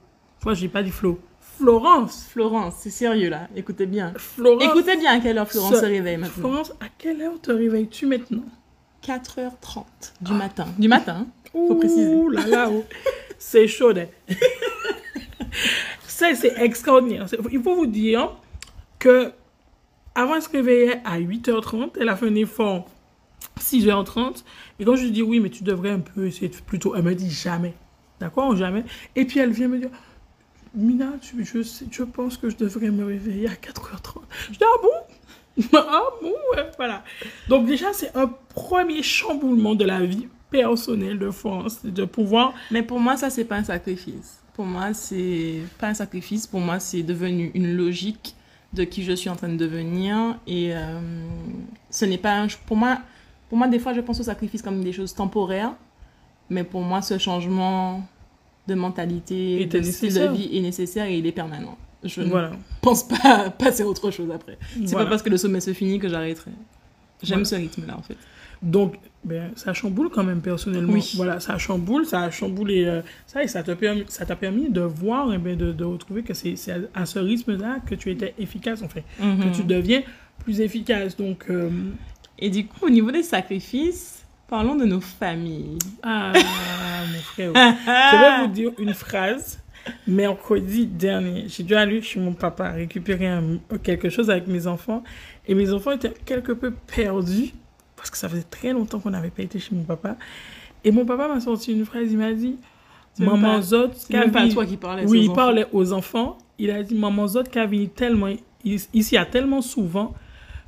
Moi, 0.43 0.53
j'ai 0.53 0.67
pas 0.67 0.83
dit 0.83 0.91
Flo. 0.91 1.19
Florence 1.57 2.27
Florence, 2.29 2.75
c'est 2.79 2.91
sérieux 2.91 3.29
là. 3.29 3.47
Écoutez 3.55 3.87
bien. 3.87 4.13
Florence 4.17 4.63
Écoutez 4.63 4.95
bien 4.97 5.13
à 5.13 5.19
quelle 5.19 5.37
heure 5.39 5.47
Florence 5.49 5.79
se 5.79 5.85
réveille 5.85 6.17
maintenant. 6.17 6.49
Florence, 6.49 6.71
à 6.81 6.85
quelle 6.97 7.21
heure 7.21 7.41
te 7.41 7.51
réveilles-tu 7.51 8.05
maintenant? 8.05 8.43
4h30 9.03 9.83
du 10.21 10.33
matin. 10.33 10.67
Du 10.77 10.87
matin. 10.87 11.25
hein. 11.25 11.27
Faut 11.51 11.75
préciser. 11.75 12.13
Ouh 12.13 12.29
là 12.29 12.45
là, 12.45 12.69
oh. 12.71 12.83
c'est 13.39 13.67
chaud. 13.67 13.91
hein. 13.97 14.05
Ça, 16.07 16.33
c'est 16.35 16.53
extraordinaire. 16.59 17.25
Il 17.51 17.61
faut 17.61 17.75
vous 17.75 17.85
dire 17.85 18.31
que 18.99 19.31
avant, 20.15 20.35
elle 20.35 20.41
se 20.41 20.49
réveillait 20.49 20.99
à 21.05 21.19
8h30. 21.19 21.91
Elle 21.99 22.09
a 22.09 22.15
fait 22.15 22.27
un 22.27 22.35
effort 22.35 22.87
6h30. 23.59 24.43
Et 24.79 24.85
quand 24.85 24.95
je 24.95 25.03
lui 25.03 25.11
dis 25.11 25.21
oui, 25.21 25.39
mais 25.39 25.49
tu 25.49 25.63
devrais 25.63 25.91
un 25.91 25.99
peu 25.99 26.25
essayer 26.25 26.49
de 26.49 26.55
plus 26.55 26.79
tôt, 26.79 26.95
elle 26.95 27.03
me 27.03 27.13
dit 27.13 27.29
jamais. 27.29 27.73
D'accord? 28.19 28.55
Jamais. 28.55 28.83
Et 29.15 29.25
puis 29.25 29.39
elle 29.39 29.51
vient 29.51 29.67
me 29.67 29.77
dire 29.79 29.89
Mina, 30.73 31.13
tu- 31.21 31.43
je, 31.45 31.61
je 31.91 32.03
pense 32.03 32.37
que 32.37 32.49
je 32.49 32.55
devrais 32.57 32.89
me 32.89 33.05
réveiller 33.05 33.47
à 33.47 33.53
4h30. 33.53 34.21
Je 34.47 34.57
dis 34.57 34.63
ah 34.63 34.81
bon? 34.81 35.63
Ah 35.73 36.03
bon 36.21 36.33
Voilà. 36.77 37.03
Donc 37.47 37.65
déjà, 37.67 37.93
c'est 37.93 38.15
un 38.15 38.27
premier 38.27 39.01
chamboulement 39.03 39.75
de 39.75 39.85
la 39.85 40.01
vie 40.03 40.27
personnelle 40.49 41.19
de 41.19 41.29
France, 41.31 41.79
de 41.83 42.05
pouvoir 42.05 42.53
Mais 42.71 42.83
pour 42.83 42.99
moi, 42.99 43.17
ça, 43.17 43.29
c'est 43.29 43.45
pas 43.45 43.57
un 43.57 43.63
sacrifice. 43.63 44.39
Pour 44.53 44.65
moi, 44.65 44.93
c'est 44.93 45.59
pas 45.79 45.87
un 45.89 45.93
sacrifice. 45.93 46.47
Pour 46.47 46.59
moi, 46.59 46.79
c'est 46.79 47.03
devenu 47.03 47.51
une 47.53 47.75
logique 47.75 48.35
de 48.73 48.83
qui 48.83 49.03
je 49.03 49.13
suis 49.13 49.29
en 49.29 49.35
train 49.35 49.49
de 49.49 49.55
devenir. 49.57 50.37
Et 50.47 50.75
euh, 50.75 50.99
ce 51.89 52.05
n'est 52.05 52.17
pas 52.17 52.33
un... 52.39 52.47
Pour 52.65 52.77
moi, 52.77 52.99
pour 53.49 53.57
moi, 53.57 53.67
des 53.67 53.79
fois, 53.79 53.93
je 53.93 54.01
pense 54.01 54.19
au 54.19 54.23
sacrifice 54.23 54.61
comme 54.61 54.83
des 54.83 54.91
choses 54.93 55.13
temporaires. 55.13 55.73
Mais 56.49 56.63
pour 56.63 56.81
moi, 56.81 57.01
ce 57.01 57.17
changement 57.17 58.03
de 58.67 58.73
mentalité, 58.75 59.65
de 59.65 59.81
style 59.81 60.13
de 60.13 60.27
vie 60.27 60.49
est 60.57 60.61
nécessaire 60.61 61.05
et 61.05 61.17
il 61.17 61.25
est 61.25 61.31
permanent. 61.31 61.77
Je 62.03 62.21
ne 62.21 62.49
pense 62.81 63.07
pas 63.07 63.49
passer 63.57 63.83
à 63.83 63.87
autre 63.87 64.11
chose 64.11 64.29
après. 64.33 64.57
C'est 64.73 64.85
Voilà. 64.87 65.05
pas 65.05 65.09
parce 65.11 65.21
que 65.23 65.29
le 65.29 65.37
sommet 65.37 65.59
se 65.61 65.73
finit 65.73 65.99
que 65.99 66.07
j'arrêterai. 66.09 66.51
J'aime 67.23 67.39
Voilà. 67.43 67.45
ce 67.45 67.55
rythme-là, 67.55 67.97
en 67.97 68.01
fait. 68.01 68.17
Donc, 68.61 68.95
ben, 69.23 69.51
ça 69.55 69.73
chamboule 69.73 70.09
quand 70.09 70.23
même 70.23 70.41
personnellement. 70.41 70.93
Oui. 70.93 71.11
Voilà, 71.15 71.39
ça 71.39 71.57
chamboule, 71.57 72.05
ça 72.05 72.21
a 72.21 72.31
chamboulé 72.31 72.85
euh, 72.85 73.01
ça 73.25 73.43
et 73.43 73.47
ça 73.47 73.61
t'a 73.63 73.75
permis, 73.75 74.05
ça 74.07 74.25
t'a 74.25 74.35
permis 74.35 74.69
de 74.69 74.81
voir 74.81 75.33
et 75.33 75.37
ben, 75.37 75.55
de, 75.57 75.71
de 75.71 75.83
retrouver 75.83 76.23
que 76.23 76.33
c'est 76.33 76.55
c'est 76.55 76.73
à, 76.95 77.05
ce 77.05 77.19
rythme-là 77.19 77.79
que 77.85 77.95
tu 77.95 78.09
étais 78.11 78.33
efficace, 78.39 78.81
en 78.81 78.87
fait, 78.89 79.03
que 79.19 79.23
Mhm. 79.47 79.51
tu 79.51 79.63
deviens 79.63 80.01
plus 80.43 80.61
efficace. 80.61 81.15
Donc, 81.17 81.45
euh, 81.49 81.69
Et 82.39 82.49
du 82.49 82.65
coup, 82.67 82.85
au 82.85 82.89
niveau 82.89 83.11
des 83.11 83.23
sacrifices, 83.23 84.23
parlons 84.47 84.75
de 84.75 84.85
nos 84.85 85.01
familles. 85.01 85.77
ah, 86.03 86.33
mon 87.11 87.19
frère, 87.19 87.51
je 87.53 88.17
vais 88.17 88.45
vous 88.45 88.53
dire 88.53 88.71
une 88.79 88.93
phrase 88.93 89.59
mercredi 90.05 90.85
dernier, 90.85 91.45
j'ai 91.47 91.63
dû 91.63 91.75
aller 91.75 92.01
chez 92.01 92.19
mon 92.19 92.33
papa 92.33 92.71
récupérer 92.71 93.27
un- 93.27 93.57
quelque 93.83 94.09
chose 94.09 94.29
avec 94.29 94.47
mes 94.47 94.67
enfants. 94.67 95.03
Et 95.47 95.55
mes 95.55 95.71
enfants 95.71 95.91
étaient 95.91 96.13
quelque 96.25 96.51
peu 96.51 96.71
perdus 96.95 97.53
parce 97.97 98.09
que 98.09 98.17
ça 98.17 98.29
faisait 98.29 98.43
très 98.43 98.71
longtemps 98.71 98.99
qu'on 98.99 99.09
n'avait 99.09 99.31
pas 99.31 99.41
été 99.41 99.59
chez 99.59 99.75
mon 99.75 99.83
papa. 99.83 100.15
Et 100.83 100.91
mon 100.91 101.05
papa 101.05 101.27
m'a 101.27 101.41
sorti 101.41 101.73
une 101.73 101.83
phrase, 101.83 102.09
il 102.09 102.17
m'a 102.17 102.31
dit 102.31 102.55
Maman 103.19 103.61
Zot, 103.61 103.89
C'est 103.95 104.13
même 104.13 104.31
pas 104.31 104.47
toi 104.47 104.65
qui 104.65 104.77
parlais. 104.77 105.05
oui, 105.05 105.25
il 105.25 105.33
parlait 105.33 105.65
aux 105.73 105.91
enfants. 105.91 106.37
Il 106.59 106.71
a 106.71 106.83
dit 106.83 106.95
Maman 106.95 107.27
Zot 107.27 107.43
qui 107.43 107.59
a 107.59 107.65
venu 107.65 107.89
tellement, 107.89 108.29
ici, 108.63 109.17
à 109.17 109.25
tellement 109.25 109.61
souvent 109.61 110.13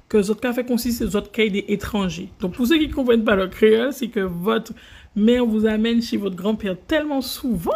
que 0.08 0.22
Zot 0.22 0.44
a 0.44 0.54
fait 0.54 0.66
consiste 0.66 1.08
Zot 1.08 1.22
qui 1.32 1.42
est 1.42 1.50
des 1.50 1.66
étrangers. 1.68 2.30
Donc, 2.40 2.54
pour 2.54 2.66
ceux 2.66 2.78
qui 2.78 2.88
ne 2.88 2.94
comprennent 2.94 3.24
pas 3.24 3.36
le 3.36 3.48
créole, 3.48 3.94
c'est 3.94 4.08
que 4.08 4.22
votre 4.22 4.74
mère 5.16 5.46
vous 5.46 5.66
amène 5.68 6.02
chez 6.02 6.18
votre 6.18 6.36
grand-père 6.36 6.76
tellement 6.88 7.22
souvent. 7.22 7.72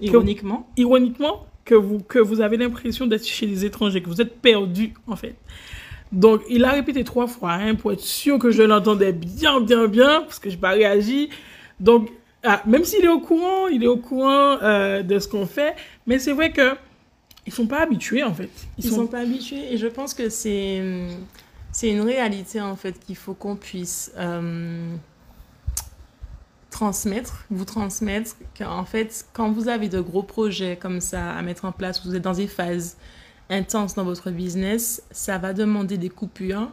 Ironiquement. 0.00 0.68
ironiquement, 0.76 1.46
que 1.64 1.74
vous, 1.76 2.00
que 2.00 2.18
vous 2.18 2.40
avez 2.40 2.56
l'impression 2.56 3.06
d'être 3.06 3.24
chez 3.24 3.46
les 3.46 3.64
étrangers, 3.64 4.02
que 4.02 4.08
vous 4.08 4.20
êtes 4.20 4.40
perdu, 4.40 4.92
en 5.06 5.16
fait. 5.16 5.36
Donc, 6.14 6.42
il 6.48 6.64
a 6.64 6.70
répété 6.70 7.04
trois 7.04 7.26
fois 7.26 7.52
hein, 7.52 7.74
pour 7.74 7.92
être 7.92 8.00
sûr 8.00 8.38
que 8.38 8.50
je 8.50 8.62
l'entendais 8.62 9.12
bien, 9.12 9.60
bien, 9.60 9.88
bien, 9.88 10.22
parce 10.22 10.38
que 10.38 10.48
je 10.48 10.54
n'ai 10.54 10.60
pas 10.60 10.70
réagi. 10.70 11.28
Donc, 11.80 12.08
ah, 12.44 12.62
même 12.66 12.84
s'il 12.84 13.04
est 13.04 13.08
au 13.08 13.20
courant, 13.20 13.66
il 13.66 13.82
est 13.82 13.88
au 13.88 13.96
courant 13.96 14.58
euh, 14.62 15.02
de 15.02 15.18
ce 15.18 15.26
qu'on 15.28 15.46
fait, 15.46 15.74
mais 16.06 16.18
c'est 16.18 16.32
vrai 16.32 16.52
que 16.52 16.76
ils 17.46 17.52
sont 17.52 17.66
pas 17.66 17.80
habitués, 17.80 18.22
en 18.22 18.32
fait. 18.32 18.50
Ils 18.78 18.84
sont 18.84 19.06
pas 19.06 19.20
habitués 19.20 19.72
et 19.72 19.76
je 19.76 19.86
pense 19.86 20.14
que 20.14 20.28
c'est 20.28 20.80
c'est 21.72 21.90
une 21.90 22.02
réalité 22.02 22.60
en 22.60 22.76
fait 22.76 22.98
qu'il 23.04 23.16
faut 23.16 23.34
qu'on 23.34 23.56
puisse 23.56 24.12
euh, 24.16 24.94
transmettre, 26.70 27.44
vous 27.50 27.64
transmettre 27.64 28.36
qu'en 28.56 28.84
fait 28.84 29.26
quand 29.32 29.50
vous 29.50 29.68
avez 29.68 29.88
de 29.88 30.00
gros 30.00 30.22
projets 30.22 30.76
comme 30.76 31.00
ça 31.00 31.32
à 31.32 31.42
mettre 31.42 31.64
en 31.64 31.72
place, 31.72 32.06
vous 32.06 32.14
êtes 32.14 32.22
dans 32.22 32.32
des 32.32 32.46
phases 32.46 32.96
intenses 33.50 33.94
dans 33.94 34.04
votre 34.04 34.30
business, 34.30 35.02
ça 35.10 35.38
va 35.38 35.52
demander 35.52 35.98
des 35.98 36.08
coupures, 36.08 36.70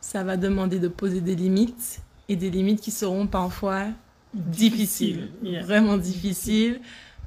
ça 0.00 0.24
va 0.24 0.36
demander 0.36 0.78
de 0.78 0.88
poser 0.88 1.20
des 1.20 1.34
limites 1.34 2.00
et 2.28 2.36
des 2.36 2.50
limites 2.50 2.80
qui 2.80 2.90
seront 2.90 3.26
parfois 3.26 3.86
difficiles, 4.34 5.28
Yeah. 5.42 5.62
vraiment 5.62 5.96
difficiles 5.96 6.80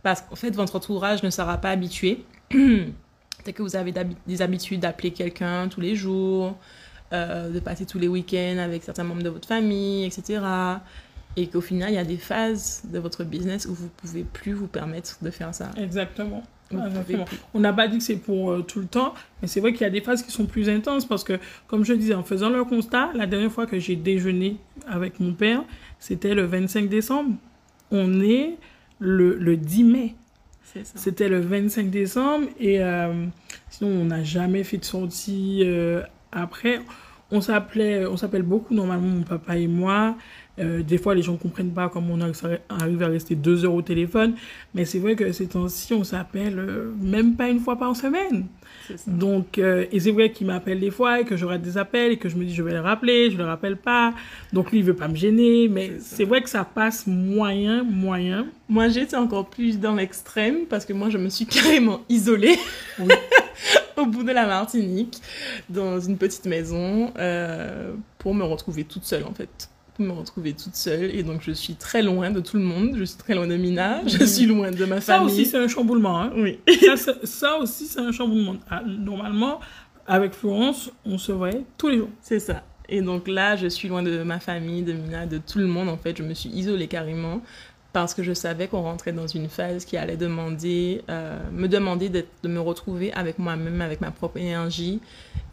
parce 0.04 0.22
qu'en 0.22 0.36
fait 0.36 0.52
votre 0.56 0.76
entourage 0.76 1.24
ne 1.24 1.30
sera 1.30 1.58
pas 1.58 1.70
habitué. 1.72 2.26
Peut-être 2.50 3.58
que 3.58 3.64
vous 3.64 3.76
avez 3.76 3.94
des 4.26 4.42
habitudes 4.42 4.80
d'appeler 4.82 5.12
quelqu'un 5.12 5.68
tous 5.68 5.82
les 5.82 5.96
jours, 5.96 6.58
euh, 7.14 7.52
de 7.52 7.60
passer 7.60 7.86
tous 7.86 8.00
les 8.00 8.08
week-ends 8.08 8.58
avec 8.58 8.84
certains 8.84 9.04
membres 9.04 9.22
de 9.24 9.30
votre 9.30 9.48
famille, 9.48 10.06
etc. 10.06 10.42
Et 11.38 11.48
qu'au 11.48 11.62
final, 11.62 11.92
il 11.92 11.96
y 11.96 12.00
a 12.00 12.04
des 12.06 12.18
phases 12.18 12.82
de 12.86 12.98
votre 12.98 13.24
business 13.24 13.66
où 13.68 13.74
vous 13.74 13.90
pouvez 13.98 14.24
plus 14.24 14.54
vous 14.54 14.68
permettre 14.68 15.18
de 15.22 15.30
faire 15.30 15.54
ça. 15.54 15.70
Exactement. 15.78 16.44
Exactement. 16.72 17.26
On 17.54 17.60
n'a 17.60 17.74
pas 17.74 17.88
dit 17.88 18.00
que 18.00 18.04
c'est 18.04 18.16
pour 18.16 18.52
euh, 18.52 18.62
tout 18.62 18.80
le 18.80 18.88
temps, 18.88 19.14
mais 19.42 19.48
c'est 19.48 19.60
vrai 19.60 19.72
qu'il 19.74 19.82
y 19.82 19.86
a 19.86 19.90
des 19.92 20.02
phases 20.02 20.24
qui 20.24 20.32
sont 20.32 20.46
plus 20.46 20.70
intenses 20.70 21.06
parce 21.06 21.24
que, 21.24 21.40
comme 21.68 21.86
je 21.86 21.94
disais, 21.94 22.16
en 22.16 22.24
faisant 22.24 22.50
le 22.50 22.64
constat, 22.64 23.12
la 23.14 23.28
dernière 23.28 23.52
fois 23.52 23.66
que 23.66 23.80
j'ai 23.80 23.96
déjeuné 23.96 24.58
avec 24.88 25.20
mon 25.20 25.34
père, 25.34 25.64
c'était 26.00 26.34
le 26.34 26.46
25 26.46 26.90
décembre. 26.90 27.36
On 27.92 28.20
est 28.22 28.58
le, 29.00 29.36
le 29.36 29.58
10 29.58 29.84
mai. 29.84 30.16
C'était 30.84 31.30
le 31.30 31.40
25 31.40 31.90
décembre 31.90 32.48
et 32.60 32.82
euh, 32.82 33.26
sinon 33.70 33.92
on 33.92 34.06
n'a 34.06 34.24
jamais 34.24 34.64
fait 34.64 34.78
de 34.78 34.84
sortie 34.84 35.62
euh, 35.64 36.02
après. 36.34 36.82
On 37.32 37.40
s'appelait, 37.40 38.06
on 38.06 38.18
s'appelle 38.18 38.42
beaucoup 38.42 38.74
normalement 38.74 39.08
mon 39.08 39.24
papa 39.24 39.58
et 39.58 39.68
moi. 39.68 40.16
Euh, 40.58 40.84
des 40.84 40.98
fois 40.98 41.16
les 41.16 41.22
gens 41.22 41.36
comprennent 41.36 41.74
pas 41.74 41.90
comment 41.90 42.14
on 42.14 42.22
arrive 42.22 43.04
à 43.04 43.08
rester 43.08 43.36
deux 43.36 43.66
heures 43.66 43.74
au 43.74 43.82
téléphone, 43.82 44.36
mais 44.74 44.86
c'est 44.86 45.00
vrai 45.00 45.16
que 45.16 45.32
ces 45.34 45.48
temps-ci 45.48 45.94
on 45.94 46.06
s'appelle 46.06 46.58
euh, 46.58 46.94
même 47.02 47.36
pas 47.36 47.50
une 47.50 47.60
fois 47.60 47.78
par 47.78 47.96
semaine. 47.96 48.46
Donc 49.06 49.58
euh, 49.58 49.86
et 49.92 50.00
c'est 50.00 50.12
vrai 50.12 50.32
qu'il 50.32 50.48
m'appelle 50.48 50.80
des 50.80 50.92
fois 50.92 51.20
et 51.20 51.26
que 51.26 51.36
je 51.36 51.46
rate 51.46 51.62
des 51.62 51.78
appels 51.78 52.14
et 52.14 52.18
que 52.18 52.30
je 52.30 52.38
me 52.38 52.46
dis 52.46 52.54
je 52.56 52.64
vais 52.64 52.72
le 52.72 52.80
rappeler, 52.80 53.32
je 53.32 53.38
le 53.38 53.44
rappelle 53.44 53.76
pas. 53.76 54.14
Donc 54.54 54.72
lui 54.72 54.80
il 54.80 54.86
veut 54.86 54.96
pas 54.96 55.10
me 55.10 55.16
gêner, 55.16 55.68
mais 55.68 55.94
C'est 56.00 56.26
vrai 56.26 56.42
que 56.42 56.50
ça 56.50 56.64
passe 56.64 57.06
moyen, 57.06 57.84
moyen. 57.84 58.48
Moi, 58.68 58.88
j'étais 58.90 59.16
encore 59.16 59.48
plus 59.50 59.80
dans 59.80 59.94
l'extrême 59.94 60.66
parce 60.68 60.86
que 60.86 60.94
moi, 60.94 61.10
je 61.10 61.20
me 61.20 61.30
suis 61.30 61.46
carrément 61.46 62.02
isolée 62.10 62.58
Oui. 62.98 63.14
au 63.98 64.08
bout 64.08 64.24
de 64.24 64.32
la 64.32 64.48
Martinique, 64.48 65.22
dans 65.70 66.00
une 66.00 66.18
petite 66.18 66.46
maison, 66.46 67.14
pour 68.18 68.34
me 68.34 68.44
retrouver 68.44 68.84
toute 68.84 69.04
seule, 69.04 69.24
en 69.24 69.34
fait. 69.34 69.70
Me 69.98 70.12
retrouver 70.12 70.54
toute 70.54 70.76
seule. 70.76 71.16
Et 71.16 71.24
donc, 71.24 71.42
je 71.42 71.52
suis 71.52 71.76
très 71.76 72.02
loin 72.02 72.30
de 72.32 72.40
tout 72.42 72.58
le 72.58 72.64
monde. 72.64 72.96
Je 72.98 73.04
suis 73.06 73.18
très 73.18 73.34
loin 73.34 73.48
de 73.48 73.56
Mina. 73.56 74.02
Je 74.06 74.18
Mhm. 74.18 74.26
suis 74.28 74.46
loin 74.46 74.72
de 74.72 74.86
ma 74.86 75.00
Ça 75.02 75.18
famille. 75.18 75.32
aussi 75.34 75.46
c'est 75.46 75.58
un 75.58 75.68
chamboulement. 75.68 76.22
Hein. 76.22 76.32
Oui. 76.36 76.60
ça, 76.98 77.14
ça 77.24 77.58
aussi, 77.58 77.86
c'est 77.86 78.00
un 78.02 78.12
chamboulement. 78.12 78.56
Ah, 78.70 78.82
Normalement, 78.86 79.60
avec 80.08 80.34
Florence, 80.34 80.92
on 81.06 81.18
se 81.18 81.32
voyait 81.32 81.64
tous 81.78 81.90
les 81.90 81.98
jours. 82.00 82.10
C'est 82.22 82.40
ça. 82.40 82.64
Et 82.90 83.02
donc 83.02 83.28
là, 83.28 83.56
je 83.56 83.68
suis 83.68 83.88
loin 83.88 84.04
de 84.04 84.22
ma 84.24 84.40
famille, 84.40 84.84
de 84.84 84.94
Mina, 84.94 85.26
de 85.26 85.38
tout 85.40 85.58
le 85.60 85.66
monde. 85.68 85.90
En 85.90 85.98
fait, 85.98 86.16
je 86.18 86.24
me 86.24 86.34
suis 86.34 86.50
isolée 86.50 86.88
carrément 86.88 87.42
parce 87.94 88.14
que 88.14 88.22
je 88.22 88.34
savais 88.34 88.68
qu'on 88.68 88.82
rentrait 88.82 89.14
dans 89.14 89.26
une 89.26 89.48
phase 89.48 89.86
qui 89.86 89.96
allait 89.96 90.18
demander, 90.18 91.02
euh, 91.10 91.40
me 91.54 91.68
demander 91.68 92.10
de 92.10 92.26
me 92.48 92.60
retrouver 92.60 93.14
avec 93.14 93.40
moi-même, 93.40 93.80
avec 93.82 94.02
ma 94.02 94.12
propre 94.12 94.38
énergie 94.38 95.00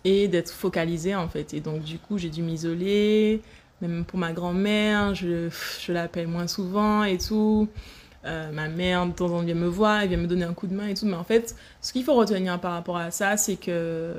et 0.05 0.27
d'être 0.27 0.51
focalisée 0.53 1.15
en 1.15 1.29
fait. 1.29 1.55
Et 1.55 1.61
donc 1.61 1.83
du 1.85 1.99
coup, 1.99 2.19
j'ai 2.19 2.29
dû 2.31 2.43
m'isoler. 2.43 3.41
Même 3.83 4.05
pour 4.05 4.19
ma 4.19 4.33
grand-mère, 4.33 5.15
je, 5.15 5.49
je 5.85 5.93
l'appelle 5.93 6.29
moins 6.29 6.47
souvent 6.47 7.05
et 7.05 7.19
tout. 7.19 7.69
Euh, 8.25 8.53
ma 8.53 8.69
mère, 8.69 9.05
de 9.07 9.11
temps 9.13 9.27
en 9.27 9.29
temps, 9.41 9.41
vient 9.43 9.57
me 9.57 9.67
voir, 9.67 10.01
elle 10.03 10.09
vient 10.09 10.17
me 10.19 10.29
donner 10.29 10.45
un 10.45 10.55
coup 10.55 10.69
de 10.69 10.75
main 10.75 10.87
et 10.87 10.95
tout. 10.95 11.05
Mais 11.07 11.17
en 11.17 11.25
fait, 11.25 11.57
ce 11.81 11.93
qu'il 11.93 12.05
faut 12.05 12.15
retenir 12.15 12.59
par 12.61 12.73
rapport 12.73 12.97
à 12.97 13.11
ça, 13.11 13.37
c'est 13.37 13.57
que 13.57 14.15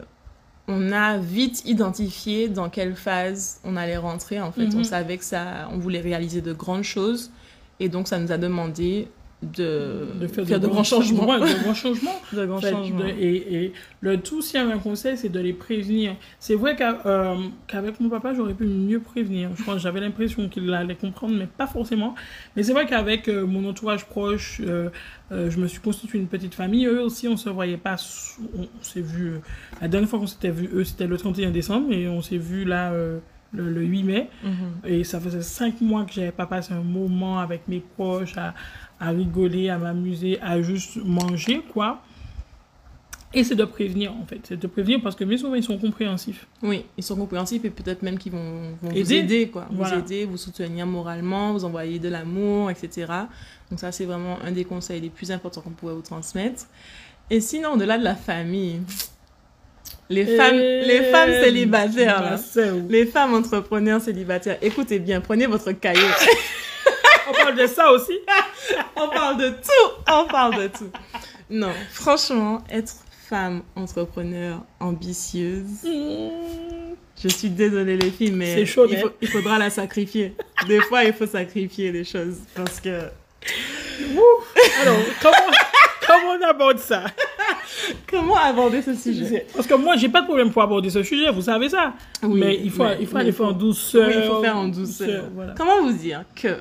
on 0.68 0.92
a 0.92 1.18
vite 1.18 1.64
identifié 1.66 2.48
dans 2.50 2.70
quelle 2.70 2.96
phase 2.96 3.60
on 3.64 3.76
allait 3.78 3.98
rentrer. 3.98 4.40
En 4.42 4.52
fait, 4.52 4.68
Mhm. 4.68 4.80
on 4.80 4.84
savait 4.84 5.18
que 5.18 5.26
ça, 5.26 5.70
on 5.72 5.78
voulait 5.78 6.00
réaliser 6.02 6.42
de 6.42 6.54
grandes 6.54 6.84
choses, 6.84 7.32
et 7.80 7.90
donc 7.90 8.08
ça 8.10 8.18
nous 8.20 8.32
a 8.32 8.38
demandé 8.38 9.08
de, 9.44 10.08
de 10.20 10.28
faire, 10.28 10.46
de, 10.60 10.68
grands 10.68 10.84
changements. 10.84 11.28
Ouais, 11.28 11.40
de 11.40 11.64
grands 11.64 11.74
changements. 11.74 12.22
de 12.34 12.46
grands 12.46 12.60
fait, 12.60 12.72
changements. 12.72 13.06
et, 13.06 13.64
et 13.66 13.74
le 14.02 14.20
tout, 14.20 14.42
s'il 14.42 14.60
y 14.60 14.64
avait 14.64 14.74
un 14.74 14.80
conseil, 14.80 15.18
c'est 15.18 15.30
de 15.30 15.40
les 15.40 15.54
prévenir. 15.54 16.16
C'est 16.40 16.56
vrai 16.56 16.76
euh, 16.82 17.36
qu'avec 17.68 18.00
mon 18.00 18.10
papa, 18.10 18.34
j'aurais 18.34 18.54
pu 18.54 18.66
mieux 18.66 19.00
prévenir. 19.00 19.50
Je 19.56 19.64
pense 19.64 19.82
j'avais 19.82 20.00
l'impression 20.00 20.50
qu'il 20.50 20.74
allait 20.74 20.96
comprendre, 20.96 21.36
mais 21.38 21.48
pas 21.48 21.68
forcément. 21.68 22.16
Mais 22.56 22.64
c'est 22.64 22.74
vrai 22.74 22.86
qu'avec 22.86 23.28
euh, 23.28 23.46
mon 23.46 23.68
entourage 23.68 24.06
proche, 24.06 24.62
euh, 24.66 24.90
je 25.32 25.58
me 25.58 25.68
suis 25.68 25.80
constitué 25.80 26.20
une 26.20 26.28
petite 26.28 26.54
famille. 26.54 26.86
Eux 26.86 27.02
aussi, 27.02 27.28
on 27.28 27.38
se 27.38 27.50
voyait 27.50 27.78
pas. 27.78 27.96
On, 28.58 28.64
on 28.64 28.84
s'est 28.84 29.02
vu. 29.02 29.40
la 29.82 29.88
dernière 29.88 30.10
fois 30.10 30.20
qu'on 30.20 30.28
s'était 30.28 30.52
vu, 30.52 30.70
eux, 30.74 30.84
c'était 30.84 31.08
le 31.08 31.18
31 31.18 31.52
décembre, 31.52 31.92
et 31.92 32.08
on 32.08 32.22
s'est 32.22 32.38
vu 32.38 32.66
là 32.66 32.92
le, 33.54 33.70
le 33.72 33.82
8 33.82 34.04
mai. 34.04 34.30
Mhm. 34.44 34.52
Et 34.86 35.04
ça 35.04 35.20
faisait 35.20 35.42
cinq 35.42 35.82
mois 35.82 36.04
que 36.06 36.14
j'avais 36.14 36.32
pas 36.32 36.46
passé 36.46 36.74
un 36.74 36.82
moment 36.82 37.40
avec 37.40 37.68
mes 37.68 37.80
proches, 37.80 38.38
à, 38.38 38.54
à 39.04 39.10
rigoler, 39.10 39.70
à 39.70 39.78
m'amuser, 39.78 40.40
à 40.42 40.62
juste 40.62 40.96
manger, 41.04 41.62
quoi. 41.74 42.02
Et 43.34 43.44
c'est 43.44 43.56
de 43.56 43.66
prévenir, 43.66 44.14
en 44.14 44.26
fait. 44.26 44.40
C'est 44.44 44.60
de 44.60 44.68
prévenir 44.68 45.02
parce 45.02 45.16
que 45.16 45.26
bien 45.26 45.38
souvent, 45.38 45.56
ils 45.56 45.64
sont 45.64 45.78
compréhensifs. 45.78 46.48
Oui, 46.62 46.86
ils 46.98 47.04
sont 47.04 47.18
compréhensifs 47.18 47.66
et 47.66 47.70
peut-être 47.70 48.02
même 48.02 48.18
qu'ils 48.18 48.32
vont, 48.32 48.78
vont 48.82 48.90
vous 48.92 49.14
Aider. 49.14 49.50
quoi. 49.50 49.68
Voilà. 49.72 49.96
Vous 49.96 50.02
aider, 50.02 50.26
vous 50.26 50.38
soutenir 50.38 50.86
moralement, 50.86 51.52
vous 51.52 51.66
envoyer 51.66 52.00
de 52.00 52.08
l'amour, 52.08 52.70
etc. 52.72 53.08
Donc 53.70 53.80
ça, 53.80 53.92
c'est 53.92 54.06
vraiment 54.06 54.38
un 54.42 54.52
des 54.52 54.64
conseils 54.64 55.02
les 55.02 55.10
plus 55.10 55.32
importants 55.32 55.62
qu'on 55.62 55.72
pourrait 55.72 55.96
vous 55.96 56.02
transmettre. 56.02 56.66
Et 57.30 57.42
sinon, 57.42 57.74
au-delà 57.74 57.98
de 57.98 58.04
la 58.04 58.16
famille, 58.16 58.82
les 60.10 60.38
femmes, 60.38 60.56
les 60.56 61.02
femmes 61.12 61.44
célibataires. 61.44 62.38
Bah, 62.56 62.62
les 62.88 63.06
femmes 63.06 63.34
entrepreneurs 63.34 64.00
célibataires, 64.00 64.60
écoutez 64.62 65.00
bien, 65.00 65.20
prenez 65.20 65.48
votre 65.48 65.72
cahier. 65.74 66.00
On 67.54 67.56
parle 67.56 67.68
de 67.70 67.74
ça 67.74 67.92
aussi? 67.92 68.20
On 68.96 69.10
parle 69.10 69.38
de 69.38 69.50
tout, 69.50 70.12
on 70.12 70.26
parle 70.28 70.56
de 70.64 70.68
tout. 70.68 70.90
Non, 71.50 71.72
franchement, 71.92 72.64
être 72.70 72.94
femme 73.30 73.62
entrepreneur 73.76 74.62
ambitieuse, 74.80 75.66
je 77.22 77.28
suis 77.28 77.50
désolée 77.50 77.98
les 77.98 78.10
filles, 78.12 78.32
mais 78.32 78.66
chaud, 78.66 78.86
il, 78.90 78.98
faut- 78.98 79.12
il 79.22 79.28
faudra 79.28 79.60
la 79.60 79.70
sacrifier. 79.70 80.36
Des 80.68 80.80
fois, 80.82 81.04
il 81.04 81.14
faut 81.14 81.26
sacrifier 81.28 81.92
des 81.92 82.04
choses 82.04 82.38
parce 82.56 82.80
que 82.80 82.90
Alors, 84.82 84.98
comment, 85.22 85.38
comment 86.08 86.34
on 86.40 86.48
aborde 86.50 86.80
ça? 86.80 87.04
Comment 88.10 88.38
aborder 88.38 88.82
ce 88.82 88.94
sujet? 88.96 89.46
Parce 89.54 89.68
que 89.68 89.74
moi, 89.74 89.96
j'ai 89.98 90.10
pas 90.10 90.22
de 90.22 90.26
problème 90.28 90.52
pour 90.52 90.62
aborder 90.62 90.90
ce 90.90 91.04
sujet, 91.04 91.30
vous 91.32 91.42
savez 91.42 91.70
ça. 91.70 91.94
Oui, 92.24 92.40
mais 92.40 92.56
il 92.64 92.72
faut, 92.72 92.84
mais- 92.84 92.98
il 93.02 93.08
faut 93.08 93.18
aller 93.18 93.32
faire 93.32 93.48
en 93.48 93.52
douceur. 93.52 94.08
Oui, 94.08 94.14
il 94.18 94.24
faut 94.24 94.42
faire 94.42 94.58
en 94.58 94.68
douceur. 94.68 95.26
voilà. 95.34 95.54
Comment 95.58 95.82
vous 95.82 95.92
dire 95.94 96.24
que 96.36 96.58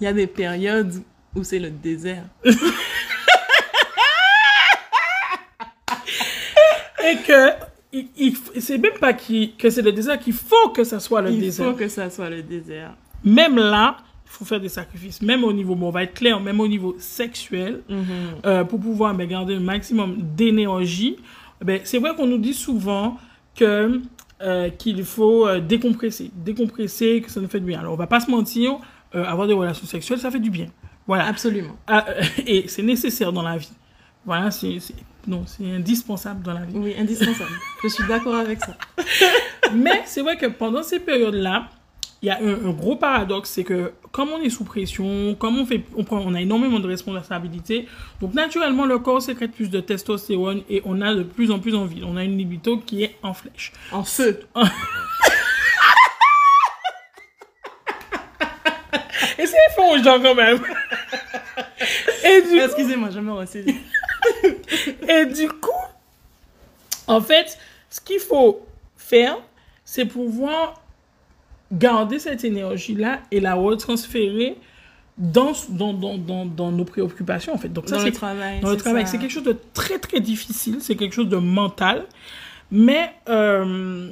il 0.00 0.04
y 0.04 0.06
a 0.06 0.12
des 0.12 0.26
périodes 0.26 1.02
où 1.34 1.42
c'est 1.44 1.58
le 1.58 1.70
désert. 1.70 2.24
Et 7.06 7.16
que 7.26 7.50
il, 7.92 8.08
il- 8.16 8.36
c'est 8.60 8.78
même 8.78 8.98
pas 9.00 9.12
qui, 9.12 9.52
que 9.56 9.70
c'est 9.70 9.82
le 9.82 9.92
désert 9.92 10.18
qu'il 10.18 10.32
faut 10.32 10.70
que 10.70 10.84
ça 10.84 10.98
soit 11.00 11.20
le 11.22 11.30
il 11.30 11.40
désert. 11.40 11.66
faut 11.70 11.74
que 11.76 11.88
ça 11.88 12.10
soit 12.10 12.30
le 12.30 12.42
désert. 12.42 12.94
Même 13.22 13.56
là, 13.56 13.98
faut 14.24 14.44
faire 14.44 14.60
des 14.60 14.68
sacrifices, 14.68 15.22
même 15.22 15.44
au 15.44 15.52
niveau, 15.52 15.74
bon, 15.76 15.88
on 15.88 15.90
va 15.90 16.02
être 16.02 16.14
clair, 16.14 16.40
même 16.40 16.58
au 16.60 16.66
niveau 16.66 16.96
sexuel, 16.98 17.82
euh, 18.44 18.64
pour 18.64 18.80
pouvoir 18.80 19.14
ben, 19.14 19.28
garder 19.28 19.54
un 19.54 19.60
maximum 19.60 20.16
d'énergie. 20.34 21.16
Ben, 21.64 21.80
c'est 21.84 21.98
vrai 21.98 22.14
qu'on 22.16 22.26
nous 22.26 22.38
dit 22.38 22.54
souvent 22.54 23.16
que 23.54 24.00
euh, 24.42 24.70
qu'il 24.70 25.04
faut 25.04 25.46
euh, 25.46 25.60
décompresser, 25.60 26.30
décompresser, 26.34 27.20
que 27.24 27.30
ça 27.30 27.40
nous 27.40 27.48
fait 27.48 27.60
du 27.60 27.66
bien. 27.66 27.78
Alors, 27.80 27.92
on 27.92 27.96
va 27.96 28.08
pas 28.08 28.18
se 28.20 28.28
mentir, 28.30 28.72
euh, 29.14 29.24
avoir 29.24 29.46
des 29.46 29.54
relations 29.54 29.86
sexuelles, 29.86 30.18
ça 30.18 30.30
fait 30.30 30.40
du 30.40 30.50
bien. 30.50 30.66
Voilà. 31.06 31.26
Absolument. 31.26 31.76
Ah, 31.86 32.04
euh, 32.08 32.22
et 32.46 32.66
c'est 32.68 32.82
nécessaire 32.82 33.32
dans 33.32 33.42
la 33.42 33.56
vie. 33.56 33.72
Voilà, 34.24 34.50
c'est 34.50 34.78
c'est- 34.80 34.94
non, 35.26 35.44
c'est 35.46 35.70
indispensable 35.70 36.42
dans 36.42 36.52
la 36.52 36.64
vie. 36.64 36.74
Oui, 36.76 36.94
indispensable. 36.98 37.50
Je 37.82 37.88
suis 37.88 38.06
d'accord 38.06 38.34
avec 38.34 38.58
ça. 38.60 38.76
Mais 39.74 40.02
c'est 40.04 40.20
vrai 40.22 40.36
que 40.36 40.46
pendant 40.46 40.82
ces 40.82 41.00
périodes-là, 41.00 41.68
il 42.22 42.26
y 42.28 42.30
a 42.30 42.38
un, 42.42 42.68
un 42.68 42.70
gros 42.72 42.96
paradoxe, 42.96 43.50
c'est 43.50 43.64
que 43.64 43.92
comme 44.10 44.30
on 44.30 44.40
est 44.40 44.48
sous 44.50 44.64
pression, 44.64 45.34
comme 45.34 45.58
on, 45.58 45.66
fait, 45.66 45.82
on, 45.96 46.04
prend, 46.04 46.18
on 46.20 46.34
a 46.34 46.40
énormément 46.40 46.78
de 46.80 46.86
responsabilités, 46.86 47.86
donc 48.20 48.32
naturellement 48.34 48.86
le 48.86 48.98
corps 48.98 49.20
sécrète 49.20 49.52
plus 49.52 49.68
de 49.70 49.80
testostérone 49.80 50.62
et 50.70 50.80
on 50.84 51.00
a 51.02 51.14
de 51.14 51.22
plus 51.22 51.50
en 51.50 51.58
plus 51.58 51.74
envie. 51.74 52.02
On 52.04 52.16
a 52.16 52.24
une 52.24 52.38
libido 52.38 52.78
qui 52.78 53.02
est 53.02 53.16
en 53.22 53.34
flèche. 53.34 53.72
En 53.92 54.04
feu. 54.04 54.40
Quand 60.02 60.34
même. 60.34 60.58
et, 62.24 62.42
du, 62.42 62.58
Excusez-moi, 62.58 63.10
je 63.10 63.20
me 63.20 63.32
ressaisis. 63.32 63.76
et 65.08 65.26
du 65.26 65.48
coup, 65.48 65.70
en 67.06 67.20
fait, 67.20 67.58
ce 67.90 68.00
qu'il 68.00 68.20
faut 68.20 68.64
faire, 68.96 69.38
c'est 69.84 70.06
pouvoir 70.06 70.80
garder 71.72 72.18
cette 72.18 72.44
énergie-là 72.44 73.20
et 73.30 73.40
la 73.40 73.54
retransférer 73.54 74.56
dans, 75.16 75.52
dans, 75.68 75.92
dans, 75.92 76.18
dans, 76.18 76.46
dans 76.46 76.72
nos 76.72 76.84
préoccupations, 76.84 77.54
en 77.54 77.58
fait. 77.58 77.68
Donc 77.68 77.88
ça, 77.88 77.96
Dans 77.96 78.02
c'est 78.02 78.08
le 78.08 78.12
travail. 78.14 78.60
dans 78.60 78.70
le 78.70 78.76
travail. 78.76 79.06
C'est 79.06 79.18
quelque 79.18 79.30
chose 79.30 79.44
de 79.44 79.56
très, 79.72 79.98
très 79.98 80.20
difficile. 80.20 80.78
C'est 80.80 80.96
quelque 80.96 81.14
chose 81.14 81.28
de 81.28 81.36
mental. 81.36 82.06
Mais 82.70 83.12
euh, 83.28 84.08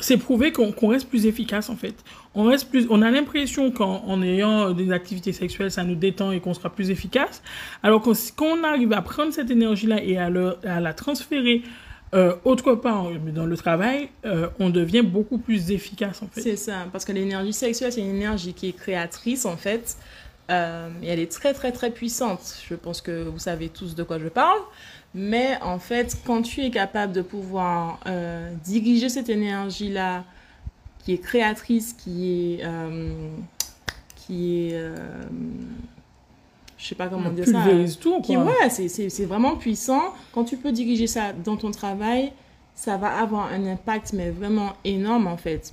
c'est 0.00 0.16
prouvé 0.16 0.52
qu'on 0.52 0.72
qu'on 0.72 0.88
reste 0.88 1.08
plus 1.08 1.26
efficace, 1.26 1.70
en 1.70 1.76
fait. 1.76 1.94
On, 2.34 2.44
reste 2.44 2.70
plus, 2.70 2.86
on 2.90 3.02
a 3.02 3.10
l'impression 3.10 3.70
qu'en 3.70 4.02
en 4.06 4.22
ayant 4.22 4.70
des 4.72 4.92
activités 4.92 5.32
sexuelles, 5.32 5.70
ça 5.70 5.84
nous 5.84 5.94
détend 5.96 6.32
et 6.32 6.40
qu'on 6.40 6.54
sera 6.54 6.70
plus 6.70 6.90
efficace. 6.90 7.42
Alors 7.82 8.00
que 8.02 8.14
si- 8.14 8.32
quand 8.32 8.46
on 8.58 8.64
arrive 8.64 8.92
à 8.92 9.02
prendre 9.02 9.32
cette 9.32 9.50
énergie-là 9.50 10.02
et 10.02 10.16
à, 10.18 10.30
à 10.64 10.80
la 10.80 10.92
transférer 10.94 11.62
euh, 12.12 12.34
autre 12.44 12.74
part, 12.74 13.06
dans 13.34 13.46
le 13.46 13.56
travail, 13.56 14.08
euh, 14.24 14.48
on 14.58 14.68
devient 14.70 15.02
beaucoup 15.02 15.38
plus 15.38 15.70
efficace, 15.70 16.22
en 16.22 16.26
fait. 16.26 16.40
C'est 16.40 16.56
ça, 16.56 16.86
parce 16.90 17.04
que 17.04 17.12
l'énergie 17.12 17.52
sexuelle, 17.52 17.92
c'est 17.92 18.00
une 18.00 18.16
énergie 18.16 18.52
qui 18.52 18.68
est 18.68 18.72
créatrice 18.72 19.44
en 19.46 19.56
fait, 19.56 19.96
euh, 20.50 20.90
et 21.02 21.08
elle 21.08 21.20
est 21.20 21.30
très 21.32 21.54
très 21.54 21.72
très 21.72 21.90
puissante. 21.90 22.56
Je 22.68 22.74
pense 22.74 23.00
que 23.00 23.22
vous 23.28 23.38
savez 23.38 23.68
tous 23.68 23.94
de 23.94 24.02
quoi 24.02 24.18
je 24.18 24.28
parle, 24.28 24.60
mais 25.14 25.58
en 25.62 25.78
fait, 25.78 26.16
quand 26.26 26.42
tu 26.42 26.60
es 26.62 26.70
capable 26.70 27.12
de 27.12 27.22
pouvoir 27.22 27.98
euh, 28.06 28.52
diriger 28.64 29.08
cette 29.08 29.28
énergie-là, 29.28 30.24
qui 31.04 31.14
est 31.14 31.18
créatrice, 31.18 31.94
qui 31.94 32.54
est, 32.58 32.64
euh, 32.64 33.28
qui 34.16 34.68
est, 34.68 34.74
euh, 34.74 34.94
je 36.76 36.86
sais 36.86 36.94
pas 36.94 37.08
comment 37.08 37.30
dire 37.30 37.46
ça. 37.52 37.64
tout, 38.00 38.20
Qui, 38.22 38.36
ouais, 38.44 38.70
c'est- 38.70 38.88
c'est 38.88 39.08
c'est 39.08 39.24
vraiment 39.24 39.56
puissant. 39.56 40.14
Quand 40.32 40.44
tu 40.44 40.56
peux 40.56 40.72
diriger 40.72 41.06
ça 41.06 41.32
dans 41.32 41.56
ton 41.56 41.70
travail, 41.70 42.32
ça 42.74 42.96
va 42.96 43.08
avoir 43.18 43.52
un 43.52 43.66
impact, 43.66 44.12
mais 44.14 44.30
vraiment 44.30 44.72
énorme 44.84 45.26
en 45.26 45.36
fait. 45.36 45.72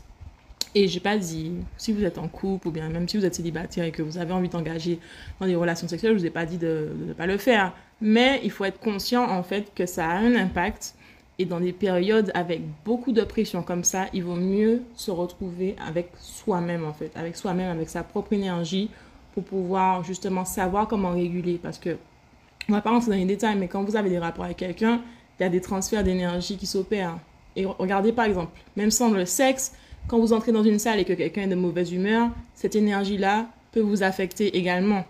Et 0.75 0.87
j'ai 0.87 0.99
pas 0.99 1.17
dit, 1.17 1.53
si 1.77 1.91
vous 1.91 2.03
êtes 2.03 2.17
en 2.17 2.27
couple 2.27 2.67
ou 2.67 2.71
bien 2.71 2.89
même 2.89 3.07
si 3.07 3.17
vous 3.17 3.25
êtes 3.25 3.35
célibataire 3.35 3.85
et 3.85 3.91
que 3.91 4.01
vous 4.01 4.17
avez 4.17 4.33
envie 4.33 4.49
d'engager 4.49 4.99
dans 5.39 5.47
des 5.47 5.55
relations 5.55 5.87
sexuelles, 5.87 6.13
je 6.13 6.19
vous 6.19 6.25
ai 6.25 6.29
pas 6.29 6.45
dit 6.45 6.57
de 6.57 6.91
de 6.99 7.05
ne 7.05 7.13
pas 7.13 7.25
le 7.25 7.37
faire. 7.37 7.73
Mais 8.01 8.39
il 8.43 8.51
faut 8.51 8.65
être 8.65 8.79
conscient 8.79 9.23
en 9.29 9.43
fait 9.43 9.73
que 9.73 9.85
ça 9.85 10.07
a 10.07 10.17
un 10.17 10.35
impact. 10.35 10.93
Et 11.39 11.45
dans 11.45 11.59
des 11.59 11.71
périodes 11.71 12.31
avec 12.33 12.61
beaucoup 12.83 13.11
de 13.11 13.21
pression 13.21 13.61
comme 13.61 13.83
ça, 13.83 14.07
il 14.11 14.23
vaut 14.23 14.35
mieux 14.35 14.81
se 14.95 15.11
retrouver 15.11 15.75
avec 15.87 16.09
soi-même 16.19 16.83
en 16.83 16.93
fait, 16.93 17.11
avec 17.15 17.35
soi-même, 17.35 17.69
avec 17.69 17.89
sa 17.89 18.03
propre 18.03 18.33
énergie 18.33 18.89
pour 19.33 19.43
pouvoir 19.43 20.03
justement 20.03 20.45
savoir 20.45 20.87
comment 20.87 21.11
réguler. 21.11 21.59
Parce 21.61 21.77
que, 21.77 21.97
on 22.69 22.73
va 22.73 22.81
pas 22.81 22.89
rentrer 22.89 23.11
dans 23.11 23.17
les 23.17 23.25
détails, 23.25 23.55
mais 23.55 23.67
quand 23.67 23.83
vous 23.83 23.95
avez 23.95 24.09
des 24.09 24.17
rapports 24.17 24.45
avec 24.45 24.57
quelqu'un, 24.57 25.01
il 25.39 25.43
y 25.43 25.45
a 25.45 25.49
des 25.49 25.61
transferts 25.61 26.03
d'énergie 26.03 26.57
qui 26.57 26.65
s'opèrent. 26.65 27.19
Et 27.55 27.65
regardez 27.65 28.11
par 28.13 28.25
exemple, 28.25 28.59
même 28.75 28.89
sans 28.89 29.11
le 29.11 29.25
sexe, 29.25 29.73
quand 30.07 30.19
vous 30.19 30.33
entrez 30.33 30.51
dans 30.51 30.63
une 30.63 30.79
salle 30.79 30.99
et 30.99 31.05
que 31.05 31.13
quelqu'un 31.13 31.43
est 31.43 31.47
de 31.47 31.55
mauvaise 31.55 31.91
humeur, 31.91 32.29
cette 32.55 32.75
énergie-là 32.75 33.47
peut 33.71 33.81
vous 33.81 34.03
affecter 34.03 34.57
également. 34.57 35.05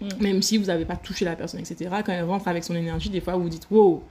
Mm. 0.00 0.08
Même 0.20 0.42
si 0.42 0.58
vous 0.58 0.66
n'avez 0.66 0.84
pas 0.84 0.96
touché 0.96 1.24
la 1.24 1.36
personne, 1.36 1.60
etc. 1.60 1.90
Quand 2.04 2.12
elle 2.12 2.24
rentre 2.24 2.48
avec 2.48 2.64
son 2.64 2.74
énergie, 2.74 3.10
des 3.10 3.20
fois 3.20 3.34
vous 3.36 3.44
vous 3.44 3.48
dites 3.48 3.66
Wow, 3.70 4.02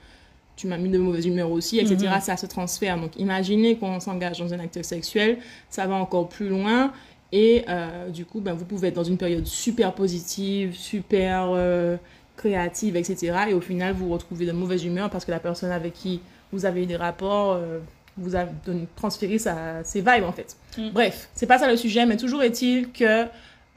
tu 0.59 0.67
m'as 0.67 0.77
mis 0.77 0.89
de 0.89 0.97
mauvaise 0.97 1.25
humeur 1.25 1.49
aussi, 1.51 1.79
etc. 1.79 1.95
Mhm. 2.13 2.21
Ça 2.21 2.35
se 2.35 2.45
transfère. 2.45 2.99
Donc 2.99 3.17
imaginez 3.17 3.77
qu'on 3.77 4.01
s'engage 4.01 4.39
dans 4.39 4.53
un 4.53 4.59
acte 4.59 4.83
sexuel, 4.83 5.37
ça 5.69 5.87
va 5.87 5.95
encore 5.95 6.27
plus 6.27 6.49
loin. 6.49 6.91
Et 7.31 7.63
euh, 7.69 8.09
du 8.09 8.25
coup, 8.25 8.41
ben, 8.41 8.53
vous 8.53 8.65
pouvez 8.65 8.89
être 8.89 8.95
dans 8.95 9.03
une 9.05 9.17
période 9.17 9.45
super 9.45 9.93
positive, 9.93 10.75
super 10.75 11.51
euh, 11.53 11.95
créative, 12.35 12.97
etc. 12.97 13.33
Et 13.49 13.53
au 13.53 13.61
final, 13.61 13.93
vous 13.93 14.07
vous 14.07 14.13
retrouvez 14.13 14.45
de 14.45 14.51
mauvaise 14.51 14.83
humeur 14.83 15.09
parce 15.09 15.23
que 15.23 15.31
la 15.31 15.39
personne 15.39 15.71
avec 15.71 15.93
qui 15.93 16.19
vous 16.51 16.65
avez 16.65 16.83
eu 16.83 16.85
des 16.85 16.97
rapports 16.97 17.53
euh, 17.53 17.79
vous 18.19 18.35
a 18.35 18.45
donné- 18.65 18.87
transféré 18.95 19.37
sa, 19.39 19.83
ses 19.83 20.01
vibes, 20.01 20.23
en 20.25 20.31
fait. 20.31 20.55
Mm. 20.77 20.89
Bref, 20.91 21.29
c'est 21.33 21.45
pas 21.47 21.57
ça 21.57 21.67
le 21.69 21.77
sujet, 21.77 22.05
mais 22.05 22.17
toujours 22.17 22.43
est-il 22.43 22.91
que 22.91 23.25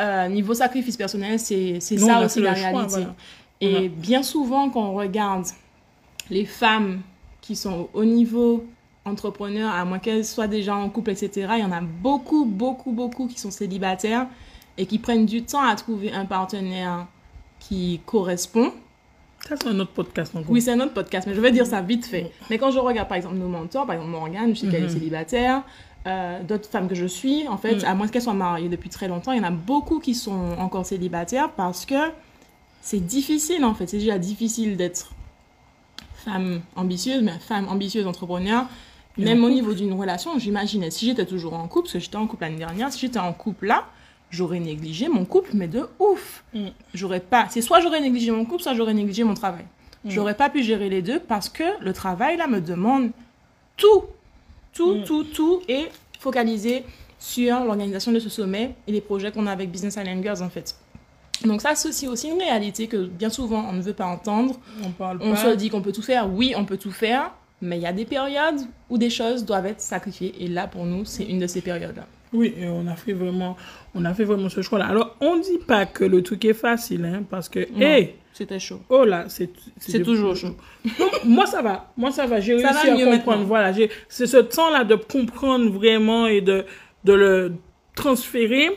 euh, 0.00 0.28
niveau 0.28 0.54
sacrifice 0.54 0.96
personnel, 0.96 1.38
c'est 1.38 1.80
ça 1.80 2.24
aussi 2.24 2.40
la 2.40 2.54
choix, 2.54 2.68
réalité. 2.70 2.88
voilà. 2.88 3.14
Et 3.60 3.70
Voilà. 3.72 3.88
bien 3.88 4.22
souvent, 4.22 4.70
quand 4.70 4.82
on 4.90 4.94
regarde 4.94 5.44
les 6.30 6.44
femmes 6.46 7.00
qui 7.40 7.54
sont 7.56 7.88
au 7.94 8.04
niveau 8.04 8.64
entrepreneur, 9.04 9.72
à 9.72 9.84
moins 9.84 9.98
qu'elles 9.98 10.24
soient 10.24 10.46
déjà 10.48 10.74
en 10.74 10.88
couple, 10.88 11.10
etc., 11.10 11.30
il 11.54 11.60
y 11.60 11.64
en 11.64 11.72
a 11.72 11.80
beaucoup, 11.80 12.44
beaucoup, 12.44 12.92
beaucoup 12.92 13.26
qui 13.26 13.38
sont 13.38 13.50
célibataires 13.50 14.26
et 14.78 14.86
qui 14.86 14.98
prennent 14.98 15.26
du 15.26 15.42
temps 15.42 15.62
à 15.62 15.74
trouver 15.76 16.12
un 16.12 16.24
partenaire 16.24 17.06
qui 17.60 18.00
correspond. 18.06 18.72
Ça, 19.48 19.56
c'est 19.60 19.68
un 19.68 19.78
autre 19.80 19.90
podcast, 19.92 20.34
encore. 20.36 20.50
Oui, 20.50 20.62
c'est 20.62 20.72
un 20.72 20.80
autre 20.80 20.94
podcast, 20.94 21.26
mais 21.26 21.34
je 21.34 21.40
vais 21.40 21.50
dire 21.52 21.66
ça 21.66 21.80
vite 21.80 22.06
fait. 22.06 22.30
Mais 22.48 22.58
quand 22.58 22.70
je 22.70 22.78
regarde, 22.78 23.08
par 23.08 23.16
exemple, 23.16 23.36
nos 23.36 23.48
mentors, 23.48 23.86
par 23.86 23.96
exemple, 23.96 24.10
Morgane, 24.12 24.54
je 24.54 24.60
sais 24.60 24.66
qu'elle 24.68 24.82
est 24.84 24.86
Mhm. 24.86 24.92
célibataire, 24.92 25.62
euh, 26.06 26.42
d'autres 26.42 26.68
femmes 26.68 26.88
que 26.88 26.94
je 26.94 27.06
suis, 27.06 27.46
en 27.48 27.56
fait, 27.58 27.76
Mm. 27.82 27.84
à 27.86 27.94
moins 27.94 28.08
qu'elles 28.08 28.22
soient 28.22 28.34
mariées 28.34 28.68
depuis 28.68 28.88
très 28.88 29.08
longtemps, 29.08 29.32
il 29.32 29.38
y 29.38 29.40
en 29.40 29.48
a 29.48 29.50
beaucoup 29.50 29.98
qui 29.98 30.14
sont 30.14 30.56
encore 30.58 30.86
célibataires 30.86 31.50
parce 31.50 31.84
que 31.86 31.94
c'est 32.80 33.00
difficile, 33.04 33.64
en 33.64 33.74
fait. 33.74 33.86
C'est 33.88 33.98
déjà 33.98 34.18
difficile 34.18 34.76
d'être 34.76 35.12
femme 36.24 36.60
ambitieuse, 36.76 37.22
mais 37.22 37.32
femme 37.40 37.68
ambitieuse 37.68 38.06
entrepreneur. 38.06 38.66
Même 39.18 39.42
en 39.44 39.48
au 39.48 39.50
niveau 39.50 39.74
d'une 39.74 39.92
relation, 39.92 40.38
j'imaginais, 40.38 40.90
si 40.90 41.04
j'étais 41.04 41.26
toujours 41.26 41.52
en 41.54 41.66
couple, 41.68 41.84
parce 41.86 41.92
que 41.94 41.98
j'étais 41.98 42.16
en 42.16 42.26
couple 42.26 42.44
l'année 42.44 42.56
dernière, 42.56 42.90
si 42.92 42.98
j'étais 43.00 43.18
en 43.18 43.32
couple 43.34 43.66
là, 43.66 43.84
j'aurais 44.32 44.58
négligé 44.58 45.08
mon 45.08 45.24
couple, 45.24 45.50
mais 45.54 45.68
de 45.68 45.86
ouf. 46.00 46.42
Mm. 46.54 46.68
J'aurais 46.94 47.20
pas. 47.20 47.46
C'est 47.50 47.60
soit 47.62 47.80
j'aurais 47.80 48.00
négligé 48.00 48.32
mon 48.32 48.44
couple, 48.44 48.62
soit 48.62 48.74
j'aurais 48.74 48.94
négligé 48.94 49.22
mon 49.22 49.34
travail. 49.34 49.64
Mm. 50.04 50.10
J'aurais 50.10 50.34
pas 50.34 50.50
pu 50.50 50.64
gérer 50.64 50.88
les 50.88 51.02
deux 51.02 51.20
parce 51.20 51.48
que 51.48 51.62
le 51.80 51.92
travail 51.92 52.36
là 52.36 52.48
me 52.48 52.60
demande 52.60 53.10
tout, 53.76 54.02
tout, 54.72 54.94
Mm. 54.96 55.04
tout, 55.04 55.24
tout 55.24 55.60
et 55.68 55.86
focalisé 56.18 56.82
sur 57.18 57.60
l'organisation 57.64 58.10
de 58.10 58.18
ce 58.18 58.28
sommet 58.28 58.74
et 58.88 58.92
les 58.92 59.00
projets 59.00 59.30
qu'on 59.30 59.46
a 59.46 59.52
avec 59.52 59.70
Business 59.70 59.94
Island 59.96 60.22
Girls 60.22 60.42
en 60.42 60.48
fait. 60.50 60.74
Donc 61.44 61.60
ça, 61.60 61.74
c'est 61.74 62.06
aussi 62.08 62.28
une 62.28 62.38
réalité 62.38 62.86
que 62.86 63.04
bien 63.06 63.28
souvent 63.30 63.64
on 63.68 63.72
ne 63.72 63.82
veut 63.82 63.92
pas 63.92 64.06
entendre. 64.06 64.58
On 64.84 64.90
parle 64.90 65.18
On 65.20 65.32
pas. 65.32 65.36
se 65.36 65.48
dit 65.56 65.70
qu'on 65.70 65.82
peut 65.82 65.92
tout 65.92 66.02
faire, 66.02 66.32
oui, 66.32 66.54
on 66.56 66.64
peut 66.64 66.76
tout 66.78 66.90
faire, 66.92 67.32
mais 67.60 67.76
il 67.78 67.82
y 67.82 67.86
a 67.86 67.92
des 67.92 68.04
périodes 68.04 68.60
où 68.90 68.96
des 68.98 69.10
choses 69.10 69.44
doivent 69.44 69.66
être 69.66 69.80
sacrifiées. 69.80 70.34
Et 70.40 70.48
là, 70.48 70.66
pour 70.68 70.84
nous, 70.84 71.04
c'est 71.04 71.24
une 71.24 71.38
de 71.40 71.46
ces 71.46 71.60
périodes-là. 71.60 72.06
Oui, 72.32 72.54
et 72.58 72.66
on 72.66 72.86
a 72.86 72.96
fait 72.96 73.12
vraiment, 73.12 73.56
on 73.94 74.04
a 74.04 74.14
fait 74.14 74.24
vraiment 74.24 74.48
ce 74.48 74.62
choix-là. 74.62 74.86
Alors, 74.86 75.16
on 75.20 75.36
dit 75.38 75.58
pas 75.66 75.84
que 75.86 76.04
le 76.04 76.22
truc 76.22 76.44
est 76.44 76.54
facile, 76.54 77.04
hein, 77.04 77.22
parce 77.28 77.48
que, 77.48 77.60
C'était 78.32 78.58
chaud. 78.58 78.80
oh 78.88 79.04
là, 79.04 79.26
c'est, 79.28 79.50
de- 79.98 80.02
toujours 80.04 80.34
chaud. 80.34 80.56
Moi, 81.26 81.44
ça 81.46 81.60
va. 81.60 81.92
Moi, 81.98 82.10
ça 82.10 82.26
va. 82.26 82.40
J'ai 82.40 82.54
réussi 82.54 82.72
va 82.72 82.80
à 82.80 82.84
comprendre. 82.94 83.10
maintenant. 83.10 83.44
Voilà, 83.46 83.72
c'est 84.08 84.26
ce 84.26 84.38
temps-là 84.38 84.84
de 84.84 84.94
comprendre 84.94 85.70
vraiment 85.70 86.26
et 86.26 86.40
de, 86.40 86.64
de 87.04 87.12
le 87.12 87.52
transférer. 87.94 88.70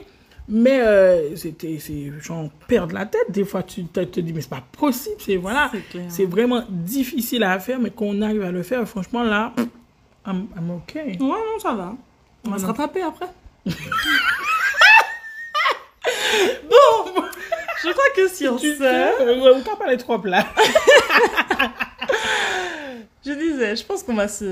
Mais 0.48 0.80
euh, 0.82 1.36
c'était, 1.36 1.80
c'est, 1.80 2.12
j'en 2.22 2.52
perds 2.68 2.88
la 2.88 3.06
tête. 3.08 3.32
Des 3.32 3.46
fois, 3.46 3.64
tu 3.64 3.86
te, 3.86 4.02
te 4.02 4.20
dis, 4.20 4.32
mais 4.34 4.42
c'est 4.42 4.50
pas 4.50 4.64
possible. 4.78 5.16
C'est, 5.20 5.38
voilà. 5.38 5.72
C'est 6.10 6.26
vraiment 6.26 6.64
difficile 6.70 7.44
à 7.44 7.58
faire, 7.60 7.80
mais 7.80 7.90
quand 7.90 8.06
on 8.06 8.22
arrive 8.22 8.44
à 8.44 8.52
le 8.52 8.62
faire, 8.62 8.88
franchement, 8.88 9.24
là, 9.24 9.54
I'm, 10.28 10.46
I'm 10.56 10.70
okay. 10.72 11.14
Ouais, 11.14 11.18
non, 11.20 11.60
ça 11.60 11.74
va. 11.74 11.96
On 12.46 12.52
va 12.52 12.60
se 12.60 12.66
rattraper 12.66 13.02
après. 13.02 13.26
Bon, 16.70 17.24
je 17.84 17.90
crois 17.92 18.04
que 18.16 18.28
sur 18.30 18.60
Tu 18.60 18.74
euh, 18.82 19.52
on 19.56 19.62
t'a 19.62 19.76
parlé 19.76 19.98
trop 19.98 20.20
plat. 20.20 20.46
Je 23.28 23.32
disais, 23.32 23.76
je 23.76 23.84
pense 23.84 24.04
qu'on 24.04 24.14
va 24.14 24.28
se, 24.28 24.46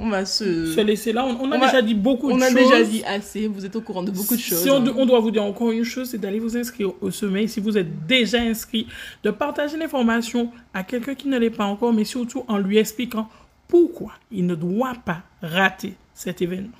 on 0.00 0.08
va 0.08 0.24
se, 0.24 0.74
Se 0.74 0.80
laisser 0.80 1.12
là, 1.12 1.24
on, 1.24 1.36
on 1.40 1.52
a 1.52 1.56
On 1.56 1.60
va- 1.60 1.66
déjà 1.66 1.82
dit 1.82 1.94
beaucoup 1.94 2.30
de 2.30 2.34
on 2.34 2.38
choses. 2.40 2.48
a 2.48 2.52
déjà 2.54 2.82
dit 2.82 3.04
assez. 3.04 3.46
Vous 3.46 3.64
êtes 3.64 3.76
au 3.76 3.80
courant 3.80 4.02
de 4.02 4.10
beaucoup 4.10 4.34
de 4.34 4.40
choses. 4.40 4.60
Si 4.60 4.68
on, 4.70 4.84
hein. 4.84 4.92
on 4.96 5.06
doit 5.06 5.20
vous 5.20 5.30
dire 5.30 5.44
encore 5.44 5.70
une 5.70 5.84
chose, 5.84 6.08
c'est 6.10 6.18
d'aller 6.18 6.40
vous 6.40 6.56
inscrire 6.56 6.90
au 7.00 7.12
sommeil. 7.12 7.48
Si 7.48 7.60
vous 7.60 7.78
êtes 7.78 8.06
déjà 8.08 8.38
inscrit, 8.40 8.88
de 9.22 9.30
partager 9.30 9.76
l'information 9.76 10.50
à 10.74 10.82
quelqu'un 10.82 11.14
qui 11.14 11.28
ne 11.28 11.38
l'est 11.38 11.50
pas 11.50 11.64
encore, 11.64 11.92
mais 11.92 12.02
surtout 12.04 12.44
en 12.48 12.58
lui 12.58 12.76
expliquant 12.78 13.28
pourquoi 13.68 14.10
il 14.32 14.46
ne 14.46 14.56
doit 14.56 14.94
pas 15.06 15.22
rater 15.40 15.94
cet 16.12 16.42
événement. 16.42 16.76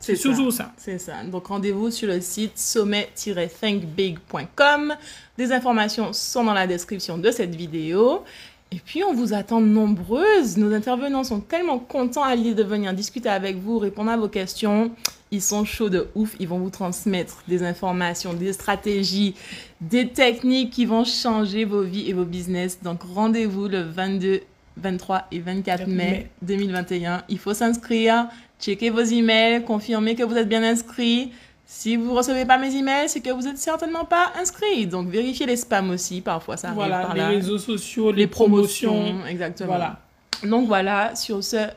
C'est 0.00 0.16
ça. 0.16 0.30
toujours 0.30 0.52
ça. 0.52 0.72
C'est 0.76 0.98
ça. 0.98 1.22
Donc 1.24 1.46
rendez-vous 1.46 1.90
sur 1.90 2.08
le 2.08 2.20
site 2.20 2.58
sommet-thinkbig.com. 2.58 4.94
Des 5.36 5.52
informations 5.52 6.12
sont 6.12 6.44
dans 6.44 6.54
la 6.54 6.66
description 6.66 7.18
de 7.18 7.30
cette 7.30 7.54
vidéo. 7.54 8.24
Et 8.72 8.78
puis 8.78 9.04
on 9.04 9.12
vous 9.12 9.34
attend 9.34 9.60
nombreuses. 9.60 10.56
Nos 10.56 10.72
intervenants 10.72 11.24
sont 11.24 11.40
tellement 11.40 11.78
contents 11.78 12.22
à 12.22 12.34
l'idée 12.34 12.54
de 12.54 12.62
venir 12.62 12.94
discuter 12.94 13.28
avec 13.28 13.58
vous, 13.58 13.78
répondre 13.78 14.10
à 14.10 14.16
vos 14.16 14.28
questions. 14.28 14.92
Ils 15.32 15.42
sont 15.42 15.64
chauds 15.64 15.90
de 15.90 16.08
ouf. 16.14 16.34
Ils 16.38 16.48
vont 16.48 16.58
vous 16.58 16.70
transmettre 16.70 17.42
des 17.46 17.62
informations, 17.62 18.32
des 18.32 18.52
stratégies, 18.52 19.34
des 19.80 20.08
techniques 20.08 20.70
qui 20.70 20.86
vont 20.86 21.04
changer 21.04 21.64
vos 21.64 21.82
vies 21.82 22.08
et 22.08 22.12
vos 22.12 22.24
business. 22.24 22.80
Donc 22.82 23.02
rendez-vous 23.02 23.68
le 23.68 23.82
22, 23.82 24.40
23 24.82 25.26
et 25.32 25.40
24 25.40 25.86
mai 25.86 25.94
mai. 25.94 26.30
2021. 26.42 27.22
Il 27.28 27.38
faut 27.38 27.54
s'inscrire. 27.54 28.26
Checkez 28.60 28.90
vos 28.90 29.00
emails, 29.00 29.64
confirmez 29.64 30.14
que 30.14 30.22
vous 30.22 30.36
êtes 30.36 30.48
bien 30.48 30.62
inscrit. 30.62 31.32
Si 31.66 31.96
vous 31.96 32.12
recevez 32.14 32.44
pas 32.44 32.58
mes 32.58 32.74
emails, 32.74 33.08
c'est 33.08 33.20
que 33.20 33.30
vous 33.30 33.46
êtes 33.46 33.56
certainement 33.58 34.04
pas 34.04 34.32
inscrit. 34.40 34.86
Donc 34.86 35.08
vérifiez 35.08 35.46
les 35.46 35.56
spams 35.56 35.90
aussi, 35.90 36.20
parfois 36.20 36.56
ça 36.56 36.68
arrive 36.68 36.78
Voilà, 36.80 37.00
par 37.02 37.14
les 37.14 37.20
là. 37.20 37.28
réseaux 37.28 37.58
sociaux, 37.58 38.10
les, 38.10 38.18
les 38.22 38.26
promotions. 38.26 38.92
promotions, 38.92 39.26
exactement. 39.26 39.68
Voilà. 39.68 40.00
Donc 40.44 40.66
voilà, 40.66 41.14
sur 41.14 41.44
ce, 41.44 41.68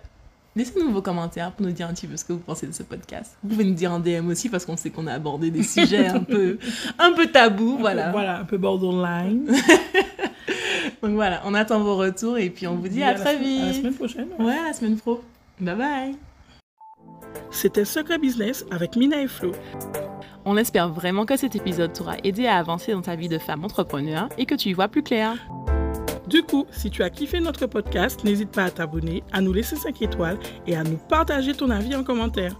laissez-nous 0.55 0.91
vos 0.91 1.01
commentaires 1.01 1.51
pour 1.51 1.65
nous 1.65 1.71
dire 1.71 1.87
un 1.87 1.93
petit 1.93 2.07
peu 2.07 2.17
ce 2.17 2.25
que 2.25 2.33
vous 2.33 2.39
pensez 2.39 2.65
de 2.65 2.71
ce 2.71 2.81
podcast. 2.83 3.37
Vous 3.43 3.49
pouvez 3.49 3.65
nous 3.65 3.73
dire 3.75 3.91
en 3.91 3.99
DM 3.99 4.27
aussi 4.29 4.49
parce 4.49 4.65
qu'on 4.65 4.77
sait 4.77 4.89
qu'on 4.89 5.05
a 5.05 5.13
abordé 5.13 5.51
des 5.51 5.63
sujets 5.75 6.07
un 6.07 6.21
peu, 6.21 6.57
un 6.97 7.11
peu 7.13 7.27
tabous, 7.27 7.77
voilà. 7.77 8.09
Voilà, 8.11 8.39
un 8.39 8.45
peu 8.45 8.57
borderline. 8.57 9.45
Donc 11.03 11.13
voilà, 11.15 11.41
on 11.45 11.53
attend 11.53 11.81
vos 11.81 11.97
retours 11.97 12.37
et 12.37 12.49
puis 12.49 12.65
on 12.65 12.75
vous 12.75 12.87
dit 12.87 13.03
à, 13.03 13.13
très 13.13 13.35
semaine- 13.35 13.61
À 13.61 13.65
la 13.65 13.71
vite. 13.71 13.77
semaine 13.81 13.93
prochaine. 13.93 14.27
ouais. 14.39 14.45
Ouais, 14.45 14.57
à 14.57 14.63
la 14.67 14.73
semaine 14.73 14.95
pro. 14.97 15.21
Bye 15.59 15.75
bye. 15.75 16.15
C'était 17.51 17.85
Secret 17.85 18.17
Business 18.19 18.65
avec 18.71 18.95
Mina 18.95 19.21
et 19.21 19.27
Flo. 19.27 19.51
On 20.45 20.57
espère 20.57 20.89
vraiment 20.89 21.25
que 21.25 21.35
cet 21.37 21.55
épisode 21.55 21.93
t'aura 21.93 22.15
aidé 22.23 22.47
à 22.47 22.57
avancer 22.57 22.91
dans 22.93 23.01
ta 23.01 23.15
vie 23.15 23.27
de 23.29 23.37
femme 23.37 23.63
entrepreneur 23.63 24.29
et 24.37 24.45
que 24.45 24.55
tu 24.55 24.69
y 24.69 24.73
vois 24.73 24.87
plus 24.87 25.03
clair. 25.03 25.35
Du 26.27 26.41
coup, 26.41 26.65
si 26.71 26.89
tu 26.89 27.03
as 27.03 27.09
kiffé 27.09 27.39
notre 27.41 27.65
podcast, 27.67 28.23
n'hésite 28.23 28.49
pas 28.51 28.63
à 28.63 28.71
t'abonner, 28.71 29.23
à 29.33 29.41
nous 29.41 29.51
laisser 29.53 29.75
5 29.75 30.01
étoiles 30.01 30.39
et 30.67 30.75
à 30.75 30.83
nous 30.83 30.97
partager 30.97 31.53
ton 31.53 31.69
avis 31.69 31.95
en 31.95 32.03
commentaire. 32.03 32.55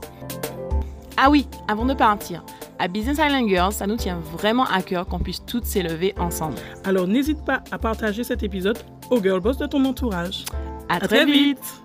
Ah 1.18 1.30
oui, 1.30 1.48
avant 1.68 1.86
de 1.86 1.94
partir, 1.94 2.44
à 2.80 2.88
Business 2.88 3.18
Island 3.20 3.48
Girls, 3.48 3.72
ça 3.74 3.86
nous 3.88 3.96
tient 3.98 4.20
vraiment 4.38 4.66
à 4.66 4.82
cœur 4.82 5.06
qu'on 5.06 5.20
puisse 5.20 5.46
toutes 5.46 5.66
s'élever 5.66 6.14
ensemble. 6.18 6.56
Alors 6.86 7.08
n'hésite 7.08 7.44
pas 7.46 7.62
à 7.72 7.78
partager 7.78 8.24
cet 8.24 8.42
épisode 8.44 8.78
aux 9.12 9.22
girl 9.22 9.40
boss 9.40 9.58
de 9.58 9.68
ton 9.68 9.84
entourage. 9.86 10.46
À, 10.90 10.96
À 10.96 11.00
très 11.00 11.08
très 11.08 11.26
vite. 11.26 11.58
vite. 11.60 11.83